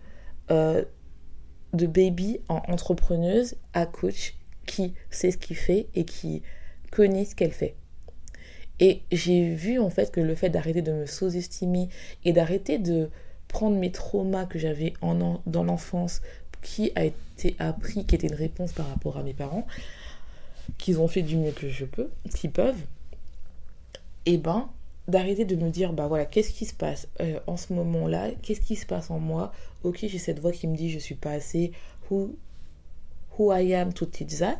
euh, 0.53 0.85
de 1.73 1.87
baby 1.87 2.40
en 2.49 2.62
entrepreneuse 2.69 3.57
à 3.75 3.85
coach 3.85 4.35
qui 4.64 4.95
sait 5.11 5.33
ce 5.33 5.37
qu'il 5.37 5.57
fait 5.57 5.88
et 5.95 6.05
qui 6.05 6.42
connaît 6.92 7.25
ce 7.25 7.35
qu'elle 7.35 7.53
fait. 7.53 7.75
Et 8.80 9.02
j'ai 9.10 9.54
vu 9.54 9.78
en 9.78 9.90
fait 9.90 10.12
que 10.12 10.20
le 10.20 10.34
fait 10.34 10.50
d'arrêter 10.50 10.82
de 10.82 10.92
me 10.92 11.06
sous-estimer 11.06 11.88
et 12.24 12.32
d'arrêter 12.32 12.78
de 12.78 13.08
prendre 13.48 13.76
mes 13.76 13.90
traumas 13.90 14.44
que 14.44 14.58
j'avais 14.58 14.92
en, 15.00 15.40
dans 15.46 15.64
l'enfance, 15.64 16.20
qui 16.62 16.90
a 16.94 17.04
été 17.04 17.54
appris, 17.58 18.04
qui 18.04 18.14
était 18.16 18.26
une 18.26 18.34
réponse 18.34 18.72
par 18.72 18.88
rapport 18.88 19.16
à 19.16 19.22
mes 19.22 19.34
parents, 19.34 19.66
qu'ils 20.78 21.00
ont 21.00 21.08
fait 21.08 21.22
du 21.22 21.36
mieux 21.36 21.52
que 21.52 21.68
je 21.68 21.84
peux, 21.84 22.10
qu'ils 22.34 22.50
peuvent, 22.50 22.80
et 24.26 24.34
eh 24.34 24.38
ben 24.38 24.68
d'arrêter 25.06 25.44
de 25.44 25.54
me 25.54 25.70
dire 25.70 25.92
bah 25.92 26.08
voilà 26.08 26.24
qu'est-ce 26.24 26.50
qui 26.50 26.64
se 26.64 26.74
passe 26.74 27.06
euh, 27.20 27.38
en 27.46 27.56
ce 27.56 27.72
moment-là 27.74 28.30
qu'est-ce 28.42 28.60
qui 28.60 28.74
se 28.74 28.84
passe 28.84 29.08
en 29.08 29.20
moi? 29.20 29.52
Ok 29.84 29.98
j'ai 30.00 30.18
cette 30.18 30.40
voix 30.40 30.50
qui 30.50 30.66
me 30.66 30.76
dit 30.76 30.90
je 30.90 30.98
suis 30.98 31.14
pas 31.14 31.30
assez 31.30 31.70
who 32.10 32.34
who 33.38 33.52
I 33.52 33.72
am 33.74 33.92
to 33.92 34.04
teach 34.06 34.38
that. 34.38 34.58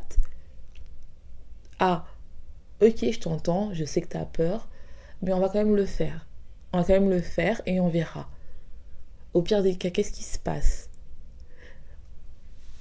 Ah 1.79 2.05
ok 2.81 3.11
je 3.11 3.19
t'entends 3.19 3.73
je 3.73 3.85
sais 3.85 4.01
que 4.01 4.09
tu 4.09 4.17
as 4.17 4.25
peur 4.25 4.67
mais 5.21 5.33
on 5.33 5.39
va 5.39 5.49
quand 5.49 5.59
même 5.59 5.75
le 5.75 5.85
faire. 5.85 6.27
On 6.73 6.79
va 6.79 6.83
quand 6.83 6.93
même 6.93 7.09
le 7.09 7.21
faire 7.21 7.61
et 7.65 7.79
on 7.79 7.87
verra. 7.87 8.29
Au 9.33 9.41
pire 9.41 9.63
des 9.63 9.75
cas 9.75 9.89
qu'est-ce 9.89 10.11
qui 10.11 10.23
se 10.23 10.37
passe? 10.37 10.89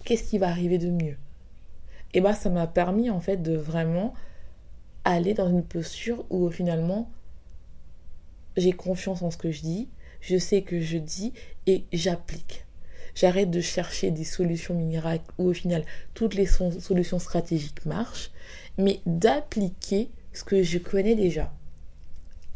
Qu'est-ce 0.05 0.25
qui 0.29 0.39
va 0.39 0.49
arriver 0.49 0.79
de 0.79 0.91
mieux? 0.91 1.17
Et 2.13 2.21
bah 2.21 2.35
ça 2.35 2.51
m'a 2.51 2.67
permis 2.67 3.11
en 3.11 3.21
fait 3.21 3.39
de 3.39 3.57
vraiment 3.57 4.15
aller 5.05 5.35
dans 5.35 5.49
une 5.49 5.65
posture 5.65 6.25
où 6.31 6.51
finalement 6.51 7.11
j'ai 8.57 8.73
confiance 8.73 9.23
en 9.23 9.31
ce 9.31 9.37
que 9.37 9.51
je 9.51 9.63
dis, 9.63 9.89
je 10.21 10.37
sais 10.37 10.63
que 10.63 10.81
je 10.81 10.99
dis 10.99 11.33
et 11.67 11.87
j'applique. 11.93 12.66
J'arrête 13.17 13.51
de 13.51 13.61
chercher 13.61 14.13
des 14.13 14.25
solutions 14.25 14.75
miracles 14.75 15.25
où 15.39 15.49
au 15.49 15.53
final 15.53 15.85
toutes 16.15 16.35
les 16.35 16.47
solutions 16.47 17.19
stratégiques 17.19 17.85
marchent, 17.85 18.31
mais 18.79 19.01
d'appliquer 19.07 20.11
ce 20.33 20.45
que 20.45 20.63
je 20.63 20.79
connais 20.79 21.17
déjà 21.17 21.53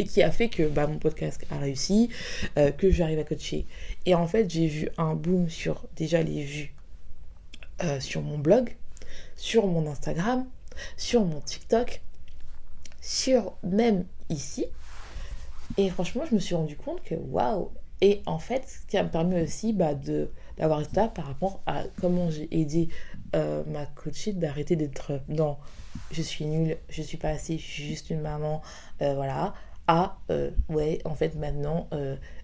et 0.01 0.05
qui 0.05 0.23
a 0.23 0.31
fait 0.31 0.49
que 0.49 0.67
bah, 0.67 0.87
mon 0.87 0.99
podcast 0.99 1.45
a 1.51 1.59
réussi, 1.59 2.09
euh, 2.57 2.71
que 2.71 2.91
j'arrive 2.91 3.19
à 3.19 3.25
coacher. 3.25 3.67
Et 4.07 4.15
en 4.15 4.27
fait, 4.27 4.49
j'ai 4.49 4.67
vu 4.67 4.89
un 4.97 5.15
boom 5.15 5.51
sur 5.51 5.87
déjà 5.95 6.23
les 6.23 6.43
vues 6.43 6.75
euh, 7.85 8.01
sur 8.01 8.23
mon 8.23 8.39
blog, 8.39 8.77
sur 9.37 9.67
mon 9.67 9.87
Instagram, 9.87 10.47
sur 10.97 11.27
mon 11.27 11.41
TikTok, 11.41 12.01
sur 13.03 13.53
même 13.63 14.07
ici. 14.31 14.65
Et 15.77 15.91
franchement, 15.91 16.25
je 16.29 16.35
me 16.35 16.41
suis 16.41 16.55
rendu 16.55 16.77
compte 16.77 17.03
que 17.03 17.15
waouh! 17.15 17.71
Et 18.01 18.23
en 18.25 18.39
fait, 18.39 18.65
ce 18.67 18.87
qui 18.87 18.97
m'a 18.97 19.05
permis 19.05 19.43
aussi 19.43 19.75
bah, 19.75 19.93
d'avoir 20.61 20.83
ça 20.85 21.09
par 21.09 21.27
rapport 21.27 21.63
à 21.67 21.85
comment 22.01 22.31
j'ai 22.31 22.47
aidé 22.53 22.91
euh, 23.35 23.65
ma 23.67 23.87
coachée 23.87 24.35
d'arrêter 24.35 24.77
d'être 24.77 25.21
dans 25.29 25.59
je 26.13 26.21
suis 26.23 26.45
nulle, 26.45 26.77
je 26.91 27.03
suis 27.03 27.17
pas 27.17 27.31
assez, 27.31 27.57
je 27.57 27.65
suis 27.67 27.85
juste 27.85 28.11
une 28.11 28.21
maman, 28.21 28.61
euh, 29.01 29.15
voilà, 29.15 29.55
à 29.89 30.19
euh, 30.31 30.51
ouais, 30.69 31.01
en 31.05 31.15
fait, 31.15 31.35
maintenant, 31.35 31.89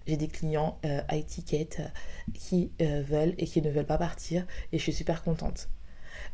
j'ai 0.07 0.17
des 0.17 0.29
clients 0.29 0.79
à 0.83 1.17
étiquette 1.17 1.83
qui 2.33 2.73
veulent 2.81 3.35
et 3.39 3.47
qui 3.47 3.61
ne 3.61 3.71
veulent 3.71 3.87
pas 3.87 3.99
partir 3.99 4.47
et 4.73 4.79
je 4.79 4.83
suis 4.83 4.93
super 4.93 5.23
contente. 5.23 5.69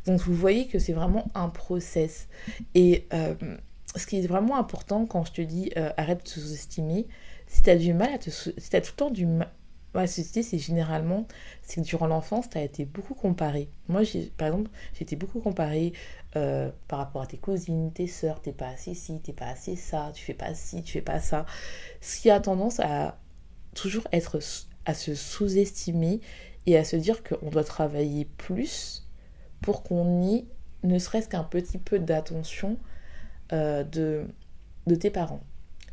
Donc, 0.05 0.21
vous 0.21 0.33
voyez 0.33 0.67
que 0.67 0.79
c'est 0.79 0.93
vraiment 0.93 1.27
un 1.35 1.49
process. 1.49 2.27
Et 2.73 3.07
ce 3.95 4.07
qui 4.07 4.19
est 4.19 4.27
vraiment 4.27 4.57
important 4.57 5.05
quand 5.05 5.25
je 5.25 5.33
te 5.33 5.41
dis 5.41 5.71
arrête 5.97 6.23
de 6.23 6.29
sous-estimer, 6.29 7.07
si 7.47 7.61
tu 7.61 7.69
as 7.69 7.75
du 7.75 7.93
mal 7.93 8.13
à 8.13 8.17
te 8.17 8.29
si 8.29 8.75
as 8.75 8.81
tout 8.81 8.93
le 8.93 8.97
temps 8.97 9.11
du 9.11 9.25
mal 9.25 9.51
à 10.01 10.07
c'est 10.07 10.57
généralement 10.57 11.27
c'est 11.61 11.81
que 11.81 11.85
durant 11.85 12.07
l'enfance 12.07 12.49
tu 12.49 12.57
as 12.57 12.63
été 12.63 12.85
beaucoup 12.85 13.13
comparé. 13.13 13.69
Moi 13.87 14.01
par 14.37 14.47
exemple, 14.47 14.71
j'ai 14.93 15.03
été 15.03 15.15
beaucoup 15.15 15.39
comparé 15.39 15.93
euh, 16.35 16.71
par 16.87 16.99
rapport 16.99 17.21
à 17.21 17.27
tes 17.27 17.37
cousines, 17.37 17.91
tes 17.93 18.07
sœurs, 18.07 18.41
t'es 18.41 18.53
pas 18.53 18.69
assez 18.69 18.95
ci, 18.95 19.19
t'es 19.21 19.33
pas 19.33 19.47
assez 19.47 19.75
ça, 19.75 20.11
tu 20.13 20.23
fais 20.23 20.33
pas 20.33 20.53
ci, 20.55 20.81
tu 20.83 20.93
fais 20.93 21.01
pas 21.01 21.19
ça. 21.19 21.45
Ce 22.01 22.19
qui 22.19 22.29
a 22.29 22.39
tendance 22.39 22.79
à 22.79 23.17
toujours 23.75 24.07
être 24.11 24.39
à 24.85 24.93
se 24.93 25.15
sous-estimer 25.15 26.21
et 26.65 26.77
à 26.77 26.83
se 26.83 26.95
dire 26.95 27.23
qu'on 27.23 27.49
doit 27.49 27.63
travailler 27.63 28.25
plus 28.25 29.07
pour 29.61 29.83
qu'on 29.83 30.23
ait 30.23 30.45
ne 30.83 30.99
serait-ce 30.99 31.29
qu'un 31.29 31.43
petit 31.43 31.77
peu 31.77 31.99
d'attention 31.99 32.77
euh, 33.53 33.83
de, 33.83 34.25
de 34.87 34.95
tes 34.95 35.09
parents. 35.09 35.43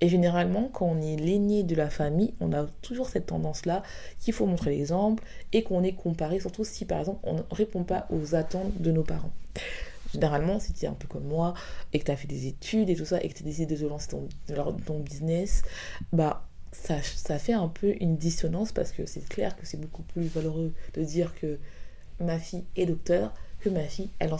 Et 0.00 0.08
généralement, 0.08 0.68
quand 0.72 0.86
on 0.86 1.00
est 1.00 1.16
l'aîné 1.16 1.62
de 1.62 1.74
la 1.74 1.90
famille, 1.90 2.34
on 2.40 2.52
a 2.52 2.66
toujours 2.82 3.08
cette 3.08 3.26
tendance-là 3.26 3.82
qu'il 4.18 4.32
faut 4.32 4.46
montrer 4.46 4.70
l'exemple 4.70 5.22
et 5.52 5.62
qu'on 5.62 5.82
est 5.82 5.92
comparé, 5.92 6.40
surtout 6.40 6.64
si 6.64 6.84
par 6.84 7.00
exemple 7.00 7.20
on 7.22 7.34
ne 7.34 7.42
répond 7.50 7.84
pas 7.84 8.06
aux 8.10 8.34
attentes 8.34 8.80
de 8.80 8.90
nos 8.90 9.02
parents. 9.02 9.32
Généralement, 10.12 10.58
si 10.58 10.72
tu 10.72 10.86
es 10.86 10.88
un 10.88 10.94
peu 10.94 11.06
comme 11.06 11.24
moi 11.24 11.54
et 11.92 11.98
que 11.98 12.04
tu 12.04 12.10
as 12.10 12.16
fait 12.16 12.26
des 12.26 12.46
études 12.46 12.90
et 12.90 12.96
tout 12.96 13.04
ça 13.04 13.22
et 13.22 13.28
que 13.28 13.34
tu 13.34 13.42
as 13.42 13.46
décidé 13.46 13.74
de 13.74 13.80
te 13.80 13.84
lancer 13.84 14.16
dans 14.48 14.72
ton 14.72 14.98
business, 14.98 15.62
bah 16.12 16.46
ça, 16.72 17.02
ça 17.02 17.38
fait 17.38 17.52
un 17.52 17.68
peu 17.68 17.94
une 18.00 18.16
dissonance 18.16 18.72
parce 18.72 18.92
que 18.92 19.06
c'est 19.06 19.28
clair 19.28 19.56
que 19.56 19.66
c'est 19.66 19.80
beaucoup 19.80 20.02
plus 20.02 20.26
valeureux 20.26 20.72
de 20.94 21.04
dire 21.04 21.34
que 21.34 21.58
ma 22.20 22.38
fille 22.38 22.64
est 22.76 22.86
docteur 22.86 23.32
que 23.60 23.68
ma 23.68 23.82
fille, 23.82 24.08
elle, 24.18 24.30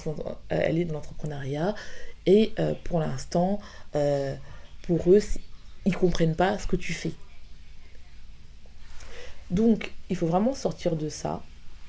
elle 0.49 0.79
est 0.79 0.85
dans 0.85 0.95
l'entrepreneuriat 0.95 1.75
et 2.27 2.53
euh, 2.59 2.75
pour 2.85 3.01
l'instant, 3.01 3.61
euh, 3.95 4.35
pour 4.83 5.13
eux, 5.13 5.21
ils 5.87 5.97
comprennent 5.97 6.37
pas 6.37 6.59
ce 6.59 6.67
que 6.67 6.77
tu 6.77 6.93
fais. 6.93 7.13
Donc, 9.51 9.93
il 10.09 10.17
faut 10.17 10.27
vraiment 10.27 10.55
sortir 10.55 10.97
de 10.97 11.09
ça. 11.09 11.43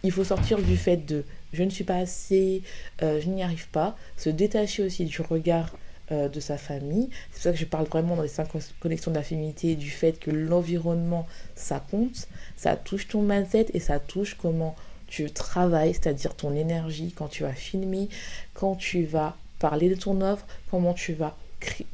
Il 0.04 0.12
faut 0.12 0.24
sortir 0.24 0.60
du 0.62 0.78
fait 0.78 0.98
de 0.98 1.24
je 1.54 1.64
ne 1.64 1.70
suis 1.70 1.84
pas 1.84 1.98
assez, 1.98 2.64
euh, 3.04 3.20
je 3.22 3.30
n'y 3.30 3.44
arrive 3.44 3.68
pas. 3.70 3.96
Se 4.18 4.30
détacher 4.30 4.84
aussi 4.84 5.06
du 5.06 5.22
regard 5.22 5.76
de 6.12 6.42
sa 6.42 6.58
famille. 6.58 7.10
C'est 7.32 7.36
pour 7.36 7.42
ça 7.44 7.52
que 7.52 7.58
je 7.58 7.64
parle 7.64 7.86
vraiment 7.86 8.18
dans 8.18 8.22
les 8.22 8.28
cinq 8.28 8.50
connexions 8.82 9.12
de 9.12 9.16
la 9.16 9.24
féminité 9.24 9.78
du 9.78 9.90
fait 9.90 10.20
que 10.20 10.30
l'environnement, 10.30 11.26
ça 11.56 11.80
compte. 11.80 12.28
Ça 12.58 12.76
touche 12.76 13.08
ton 13.08 13.22
mindset 13.22 13.68
et 13.74 13.80
ça 13.80 13.98
touche 13.98 14.36
comment 14.36 14.76
tu 15.12 15.30
travailles, 15.30 15.94
c'est-à-dire 15.94 16.36
ton 16.36 16.56
énergie 16.56 17.14
quand 17.16 17.28
tu 17.28 17.44
vas 17.44 17.54
filmer, 17.54 18.08
quand 18.54 18.76
tu 18.76 19.04
vas 19.04 19.36
parler 19.60 19.90
de 19.90 19.96
ton 19.96 20.22
offre, 20.22 20.46
comment 20.72 20.94
tu 20.94 21.14
vas 21.14 21.36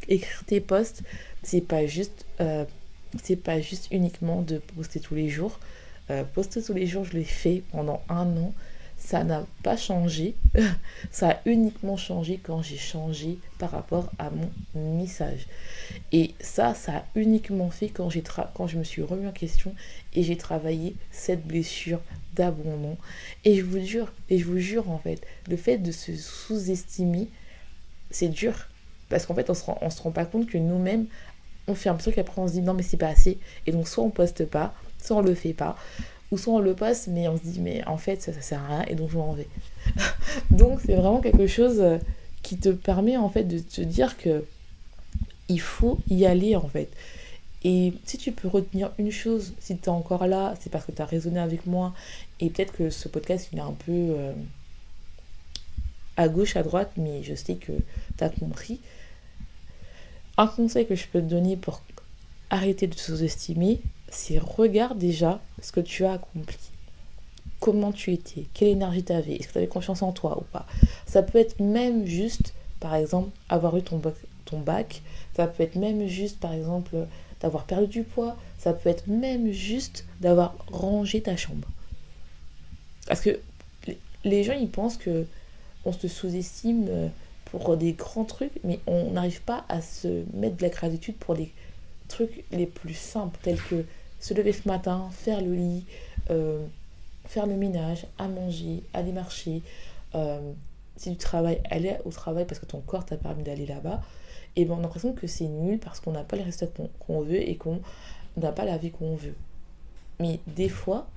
écrire 0.08 0.44
tes 0.46 0.60
posts. 0.60 1.04
C'est 1.44 1.62
pas 1.62 1.86
juste, 1.86 2.26
euh, 2.42 2.66
c'est 3.24 3.36
pas 3.36 3.60
juste 3.60 3.88
uniquement 3.92 4.42
de 4.42 4.60
poster 4.60 5.00
tous 5.00 5.16
les 5.16 5.30
jours. 5.30 5.60
Euh, 6.10 6.24
poster 6.24 6.62
tous 6.62 6.74
les 6.74 6.88
jours, 6.88 7.04
je 7.04 7.14
l'ai 7.14 7.24
fait 7.24 7.64
pendant 7.72 8.02
un 8.10 8.26
an. 8.38 8.54
Ça 8.98 9.24
n'a 9.24 9.46
pas 9.62 9.78
changé. 9.78 10.36
ça 11.12 11.30
a 11.30 11.40
uniquement 11.46 11.98
changé 11.98 12.40
quand 12.42 12.64
j'ai 12.64 12.78
changé 12.78 13.38
par 13.60 13.72
rapport 13.72 14.10
à 14.18 14.32
mon 14.32 14.98
message. 14.98 15.46
Et 16.12 16.34
ça, 16.40 16.74
ça 16.74 16.98
a 16.98 17.06
uniquement 17.16 17.70
fait 17.70 17.90
quand, 17.90 18.10
j'ai 18.10 18.24
quand 18.56 18.68
je 18.68 18.78
me 18.78 18.84
suis 18.84 19.04
remis 19.04 19.28
en 19.28 19.32
question 19.32 19.76
et 20.14 20.24
j'ai 20.24 20.38
travaillé 20.38 20.96
cette 21.12 21.46
blessure 21.46 22.02
d'abandon. 22.34 22.98
Et 23.46 23.56
je 23.56 23.64
vous 23.64 23.84
jure, 23.86 24.12
et 24.30 24.40
je 24.40 24.46
vous 24.46 24.60
jure 24.60 24.90
en 24.90 24.98
fait, 24.98 25.22
le 25.48 25.58
fait 25.58 25.78
de 25.78 25.92
se 25.92 26.16
sous-estimer, 26.16 27.28
c'est 28.10 28.30
dur. 28.30 28.68
Parce 29.10 29.26
qu'en 29.26 29.36
fait, 29.36 29.50
on 29.50 29.54
se, 29.54 29.64
rend, 29.64 29.78
on 29.82 29.90
se 29.90 30.02
rend 30.02 30.12
pas 30.12 30.26
compte 30.26 30.48
que 30.48 30.58
nous-mêmes, 30.58 31.06
on 31.68 31.76
fait 31.76 31.90
un 31.90 31.96
truc, 31.96 32.18
après 32.18 32.42
on 32.42 32.48
se 32.48 32.54
dit 32.54 32.62
non, 32.62 32.74
mais 32.74 32.84
c'est 32.84 32.98
pas 32.98 33.08
assez. 33.08 33.40
Et 33.66 33.72
donc, 33.72 33.88
soit 33.88 34.04
on 34.04 34.10
poste 34.10 34.46
pas, 34.46 34.74
soit 35.02 35.18
on 35.18 35.22
le 35.22 35.36
fait 35.36 35.54
pas, 35.54 35.78
ou 36.32 36.38
soit 36.38 36.54
on 36.54 36.60
le 36.60 36.74
poste, 36.74 37.08
mais 37.08 37.28
on 37.28 37.38
se 37.38 37.44
dit, 37.44 37.60
mais 37.62 37.86
en 37.88 37.98
fait, 37.98 38.22
ça, 38.22 38.34
ça 38.34 38.42
sert 38.42 38.62
à 38.64 38.68
rien, 38.68 38.86
et 38.88 38.96
donc 38.96 39.10
je 39.10 39.18
m'en 39.18 39.34
vais. 39.34 39.48
donc, 40.52 40.80
c'est 40.86 40.96
vraiment 40.96 41.20
quelque 41.20 41.48
chose 41.48 41.80
euh, 41.80 41.98
qui 42.44 42.58
te 42.58 42.70
permet 42.70 43.18
en 43.18 43.30
fait 43.30 43.44
de 43.44 43.60
te 43.60 43.82
dire 43.82 44.18
que 44.18 44.46
il 45.50 45.62
faut 45.62 45.98
y 46.10 46.26
aller 46.26 46.58
en 46.58 46.68
fait. 46.68 46.90
Et 47.64 47.94
si 48.06 48.18
tu 48.18 48.32
peux 48.34 48.48
retenir 48.48 48.92
une 48.98 49.12
chose, 49.12 49.54
si 49.60 49.78
tu 49.78 49.86
es 49.86 49.90
encore 49.90 50.28
là, 50.28 50.54
c'est 50.60 50.70
parce 50.70 50.86
que 50.86 50.92
tu 50.92 51.02
as 51.02 51.06
raisonné 51.06 51.40
avec 51.40 51.66
moi, 51.66 51.94
et 52.40 52.50
peut-être 52.50 52.74
que 52.74 52.90
ce 52.90 53.08
podcast, 53.08 53.50
il 53.54 53.60
est 53.60 53.62
un 53.62 53.74
peu. 53.74 53.92
Euh, 53.92 54.34
à 56.18 56.28
gauche, 56.28 56.56
à 56.56 56.64
droite, 56.64 56.92
mais 56.98 57.24
je 57.24 57.36
sais 57.36 57.56
que 57.56 57.72
tu 58.18 58.24
as 58.24 58.30
compris. 58.30 58.82
Un 60.38 60.48
conseil 60.48 60.86
que 60.86 60.96
je 60.96 61.08
peux 61.08 61.20
te 61.20 61.26
donner 61.26 61.56
pour 61.56 61.82
arrêter 62.50 62.88
de 62.88 62.96
sous-estimer, 62.96 63.82
c'est 64.10 64.38
regarde 64.38 64.98
déjà 64.98 65.42
ce 65.62 65.72
que 65.72 65.80
tu 65.80 66.06
as 66.06 66.14
accompli. 66.14 66.58
Comment 67.60 67.92
tu 67.92 68.14
étais, 68.14 68.46
quelle 68.54 68.70
énergie 68.70 69.04
tu 69.04 69.14
avais, 69.14 69.34
est-ce 69.34 69.48
que 69.48 69.54
tu 69.54 69.58
avais 69.58 69.68
confiance 69.68 70.04
en 70.04 70.12
toi 70.12 70.38
ou 70.38 70.44
pas. 70.44 70.68
Ça 71.08 71.24
peut 71.24 71.40
être 71.40 71.60
même 71.60 72.06
juste, 72.06 72.54
par 72.80 72.94
exemple, 72.94 73.32
avoir 73.50 73.76
eu 73.78 73.82
ton 73.82 73.98
bac, 73.98 74.14
ton 74.46 74.60
bac. 74.60 75.02
Ça 75.36 75.48
peut 75.48 75.64
être 75.64 75.76
même 75.76 76.08
juste, 76.08 76.40
par 76.40 76.54
exemple, 76.54 76.96
d'avoir 77.42 77.66
perdu 77.66 77.88
du 77.88 78.04
poids. 78.04 78.38
Ça 78.60 78.74
peut 78.74 78.90
être 78.90 79.08
même 79.08 79.52
juste 79.52 80.06
d'avoir 80.22 80.56
rangé 80.68 81.22
ta 81.22 81.36
chambre. 81.36 81.68
Parce 83.08 83.22
que 83.22 83.40
les 84.24 84.44
gens, 84.44 84.54
ils 84.54 84.70
pensent 84.70 84.98
que 84.98 85.26
on 85.86 85.94
se 85.94 86.08
sous-estime 86.08 86.88
euh, 86.90 87.08
pour 87.52 87.78
des 87.78 87.94
grands 87.94 88.26
trucs, 88.26 88.52
mais 88.64 88.80
on 88.88 89.12
n'arrive 89.12 89.42
pas 89.42 89.66
à 89.70 89.82
se 89.82 90.24
mettre 90.34 90.58
de 90.58 90.64
la 90.64 90.70
gratitude 90.70 91.16
pour 91.16 91.34
les 91.34 91.52
trucs 92.08 92.44
les 92.52 92.66
plus 92.66 92.94
simples, 92.94 93.38
tels 93.42 93.62
que 93.62 93.86
se 94.20 94.34
lever 94.34 94.54
ce 94.54 94.68
matin, 94.68 95.10
faire 95.12 95.42
le 95.42 95.54
lit, 95.54 95.86
euh, 96.30 96.66
faire 97.26 97.46
le 97.46 97.56
ménage, 97.56 98.06
à 98.18 98.28
manger, 98.28 98.84
aller 98.94 99.12
marcher. 99.12 99.62
Euh, 100.16 100.52
si 100.96 101.12
tu 101.12 101.18
travailles, 101.18 101.62
aller 101.70 101.96
au 102.06 102.12
travail 102.12 102.46
parce 102.46 102.60
que 102.60 102.66
ton 102.66 102.82
corps 102.82 103.06
t'a 103.06 103.18
permis 103.18 103.44
d'aller 103.44 103.66
là-bas. 103.66 104.02
et 104.56 104.66
ben 104.66 104.74
on 104.74 104.80
a 104.80 104.82
l'impression 104.82 105.14
que 105.14 105.28
c'est 105.28 105.48
nul 105.48 105.80
parce 105.80 106.00
qu'on 106.00 106.12
n'a 106.12 106.24
pas 106.24 106.36
les 106.38 106.44
résultats 106.44 106.68
qu'on 107.00 107.22
veut 107.22 107.48
et 107.48 107.56
qu'on 107.56 107.80
n'a 108.38 108.52
pas 108.52 108.66
la 108.66 108.78
vie 108.78 108.92
qu'on 108.92 109.16
veut. 109.16 109.36
Mais 110.20 110.40
des 110.48 110.70
fois, 110.70 111.08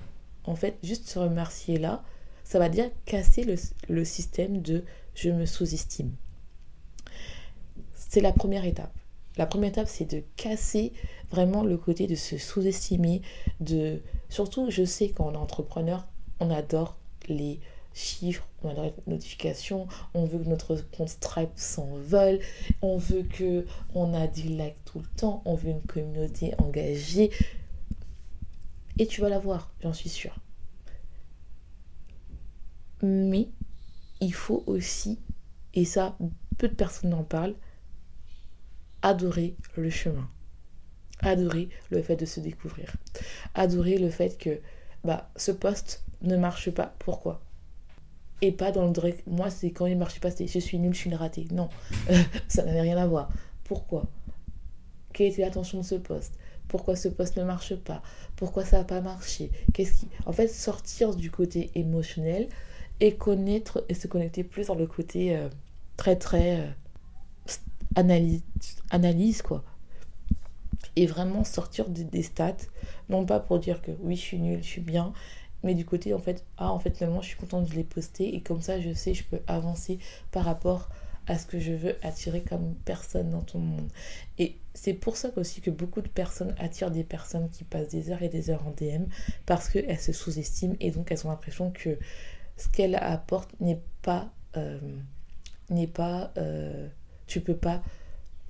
en 0.45 0.55
fait, 0.55 0.75
juste 0.83 1.09
se 1.09 1.17
remercier 1.17 1.79
là, 1.79 2.03
ça 2.43 2.59
va 2.59 2.69
dire 2.69 2.89
casser 3.05 3.43
le, 3.43 3.55
le 3.89 4.05
système 4.05 4.61
de 4.61 4.83
je 5.15 5.29
me 5.29 5.45
sous-estime. 5.45 6.11
C'est 7.93 8.21
la 8.21 8.33
première 8.33 8.65
étape. 8.65 8.93
La 9.37 9.45
première 9.45 9.69
étape, 9.69 9.87
c'est 9.87 10.09
de 10.09 10.23
casser 10.35 10.91
vraiment 11.29 11.63
le 11.63 11.77
côté 11.77 12.07
de 12.07 12.15
se 12.15 12.37
sous-estimer, 12.37 13.21
de 13.61 14.01
surtout, 14.29 14.69
je 14.69 14.83
sais 14.83 15.05
est 15.05 15.19
entrepreneur, 15.21 16.05
on 16.39 16.49
adore 16.49 16.97
les 17.29 17.61
chiffres, 17.93 18.47
on 18.63 18.69
adore 18.69 18.85
les 18.85 18.93
notifications, 19.07 19.87
on 20.13 20.25
veut 20.25 20.39
que 20.39 20.49
notre 20.49 20.75
compte 20.91 21.09
Stripe 21.09 21.51
s'envole, 21.55 22.39
on 22.81 22.97
veut 22.97 23.23
que 23.23 23.65
on 23.93 24.13
a 24.13 24.27
des 24.27 24.43
likes 24.43 24.83
tout 24.85 24.99
le 24.99 25.07
temps, 25.17 25.41
on 25.45 25.55
veut 25.55 25.69
une 25.69 25.81
communauté 25.81 26.53
engagée. 26.57 27.31
Et 28.99 29.07
tu 29.07 29.21
vas 29.21 29.29
l'avoir, 29.29 29.71
j'en 29.81 29.93
suis 29.93 30.09
sûre. 30.09 30.35
Mais 33.01 33.47
il 34.21 34.33
faut 34.33 34.63
aussi, 34.67 35.19
et 35.73 35.85
ça, 35.85 36.17
peu 36.57 36.69
de 36.69 36.75
personnes 36.75 37.13
en 37.13 37.23
parlent, 37.23 37.55
adorer 39.01 39.55
le 39.75 39.89
chemin. 39.89 40.29
Adorer 41.19 41.69
le 41.89 42.01
fait 42.01 42.15
de 42.15 42.25
se 42.25 42.39
découvrir. 42.39 42.95
Adorer 43.53 43.97
le 43.97 44.09
fait 44.09 44.37
que 44.37 44.59
bah, 45.03 45.29
ce 45.35 45.51
poste 45.51 46.03
ne 46.21 46.37
marche 46.37 46.71
pas. 46.71 46.95
Pourquoi? 46.99 47.41
Et 48.41 48.51
pas 48.51 48.71
dans 48.71 48.85
le 48.85 48.91
direct. 48.91 49.25
Moi, 49.27 49.49
c'est 49.49 49.71
quand 49.71 49.85
il 49.85 49.93
ne 49.93 49.99
marche 49.99 50.19
pas, 50.19 50.31
c'est 50.31 50.47
je 50.47 50.59
suis 50.59 50.79
nul, 50.79 50.93
je 50.93 50.99
suis 50.99 51.09
une 51.09 51.15
ratée. 51.15 51.47
Non, 51.51 51.69
ça 52.47 52.63
n'avait 52.63 52.81
rien 52.81 52.97
à 52.97 53.05
voir. 53.05 53.29
Pourquoi? 53.63 54.05
Quelle 55.13 55.31
était 55.31 55.43
l'intention 55.43 55.79
de 55.79 55.85
ce 55.85 55.95
poste? 55.95 56.33
Pourquoi 56.67 56.95
ce 56.95 57.09
poste 57.09 57.35
ne 57.35 57.43
marche 57.43 57.75
pas, 57.75 58.01
pourquoi 58.37 58.63
ça 58.63 58.77
n'a 58.77 58.85
pas 58.85 59.01
marché, 59.01 59.51
qu'est-ce 59.73 59.91
qui... 59.91 60.07
En 60.25 60.31
fait, 60.31 60.47
sortir 60.47 61.17
du 61.17 61.29
côté 61.29 61.69
émotionnel 61.75 62.47
et 63.01 63.15
connaître 63.15 63.83
et 63.89 63.95
se 63.95 64.07
connecter 64.07 64.43
plus 64.43 64.67
dans 64.67 64.75
le 64.75 64.87
côté 64.87 65.35
euh, 65.35 65.49
très 65.97 66.15
très 66.15 66.61
euh, 66.61 66.67
analyse, 67.95 68.43
analyse 68.91 69.41
quoi. 69.41 69.63
Et 70.95 71.07
vraiment 71.07 71.43
sortir 71.43 71.89
des, 71.89 72.23
stats, 72.23 72.57
non 73.09 73.25
pas 73.25 73.39
pour 73.39 73.59
dire 73.59 73.81
que 73.81 73.91
oui, 74.01 74.15
je 74.15 74.21
suis 74.21 74.39
nulle, 74.39 74.61
je 74.61 74.67
suis 74.67 74.81
bien, 74.81 75.13
mais 75.63 75.73
du 75.73 75.85
côté 75.85 76.13
en 76.13 76.19
fait, 76.19 76.45
ah 76.57 76.71
en 76.71 76.79
fait 76.79 76.95
finalement 76.97 77.21
je 77.21 77.27
suis 77.27 77.37
contente 77.37 77.69
de 77.69 77.75
les 77.75 77.83
poster 77.83 78.35
et 78.35 78.41
comme 78.41 78.61
ça 78.61 78.79
je 78.79 78.93
sais, 78.93 79.13
je 79.13 79.23
peux 79.23 79.39
avancer 79.47 79.99
par 80.31 80.45
rapport 80.45 80.89
à 81.27 81.37
ce 81.37 81.45
que 81.45 81.59
je 81.59 81.71
veux 81.71 81.95
attirer 82.03 82.41
comme 82.41 82.75
personne 82.85 83.29
dans 83.29 83.41
ton 83.41 83.59
monde. 83.59 83.89
Et 84.37 84.57
c'est 84.73 84.93
pour 84.93 85.17
ça 85.17 85.29
aussi 85.37 85.61
que 85.61 85.69
beaucoup 85.69 86.01
de 86.01 86.07
personnes 86.07 86.55
attirent 86.59 86.91
des 86.91 87.03
personnes 87.03 87.49
qui 87.49 87.63
passent 87.63 87.89
des 87.89 88.11
heures 88.11 88.21
et 88.23 88.29
des 88.29 88.49
heures 88.49 88.65
en 88.67 88.71
DM 88.71 89.05
parce 89.45 89.69
qu'elles 89.69 89.99
se 89.99 90.13
sous-estiment 90.13 90.75
et 90.79 90.91
donc 90.91 91.11
elles 91.11 91.25
ont 91.25 91.29
l'impression 91.29 91.71
que 91.71 91.97
ce 92.61 92.69
qu'elles 92.69 92.95
apportent 92.95 93.59
n'est 93.59 93.81
pas... 94.01 94.31
Euh, 94.57 94.79
n'est 95.69 95.87
pas... 95.87 96.31
Euh, 96.37 96.87
tu 97.27 97.41
peux 97.41 97.55
pas, 97.55 97.81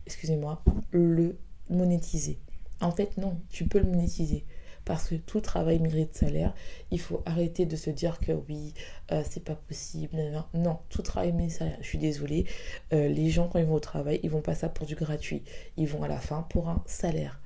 excusez-moi, 0.06 0.64
le 0.92 1.38
monétiser. 1.70 2.40
En 2.80 2.92
fait, 2.92 3.18
non, 3.18 3.40
tu 3.50 3.68
peux 3.68 3.80
le 3.80 3.86
monétiser. 3.86 4.44
Parce 4.86 5.10
que 5.10 5.16
tout 5.16 5.40
travail 5.40 5.80
mérite 5.80 6.16
salaire. 6.16 6.56
Il 6.90 7.00
faut 7.00 7.22
arrêter 7.28 7.68
de 7.68 7.76
se 7.76 7.92
dire 7.92 8.20
que 8.20 8.32
oui, 8.32 8.74
euh, 9.12 9.24
c'est 9.30 9.44
pas 9.44 9.54
possible. 9.54 10.18
Non, 10.56 10.80
tout 10.90 11.04
travail 11.04 11.32
mérite 11.32 11.52
salaire. 11.52 11.78
Je 11.82 11.88
suis 11.88 12.00
désolée. 12.00 12.46
Les 12.92 13.30
gens, 13.30 13.48
quand 13.48 13.60
ils 13.60 13.66
vont 13.66 13.76
au 13.76 13.80
travail, 13.80 14.20
ils 14.24 14.32
vont 14.32 14.42
pas 14.42 14.56
ça 14.56 14.70
pour 14.70 14.88
du 14.88 14.96
gratuit. 14.96 15.44
Ils 15.78 15.88
vont 15.88 16.02
à 16.02 16.08
la 16.08 16.18
fin 16.18 16.42
pour 16.50 16.70
un 16.70 16.82
salaire. 16.88 17.40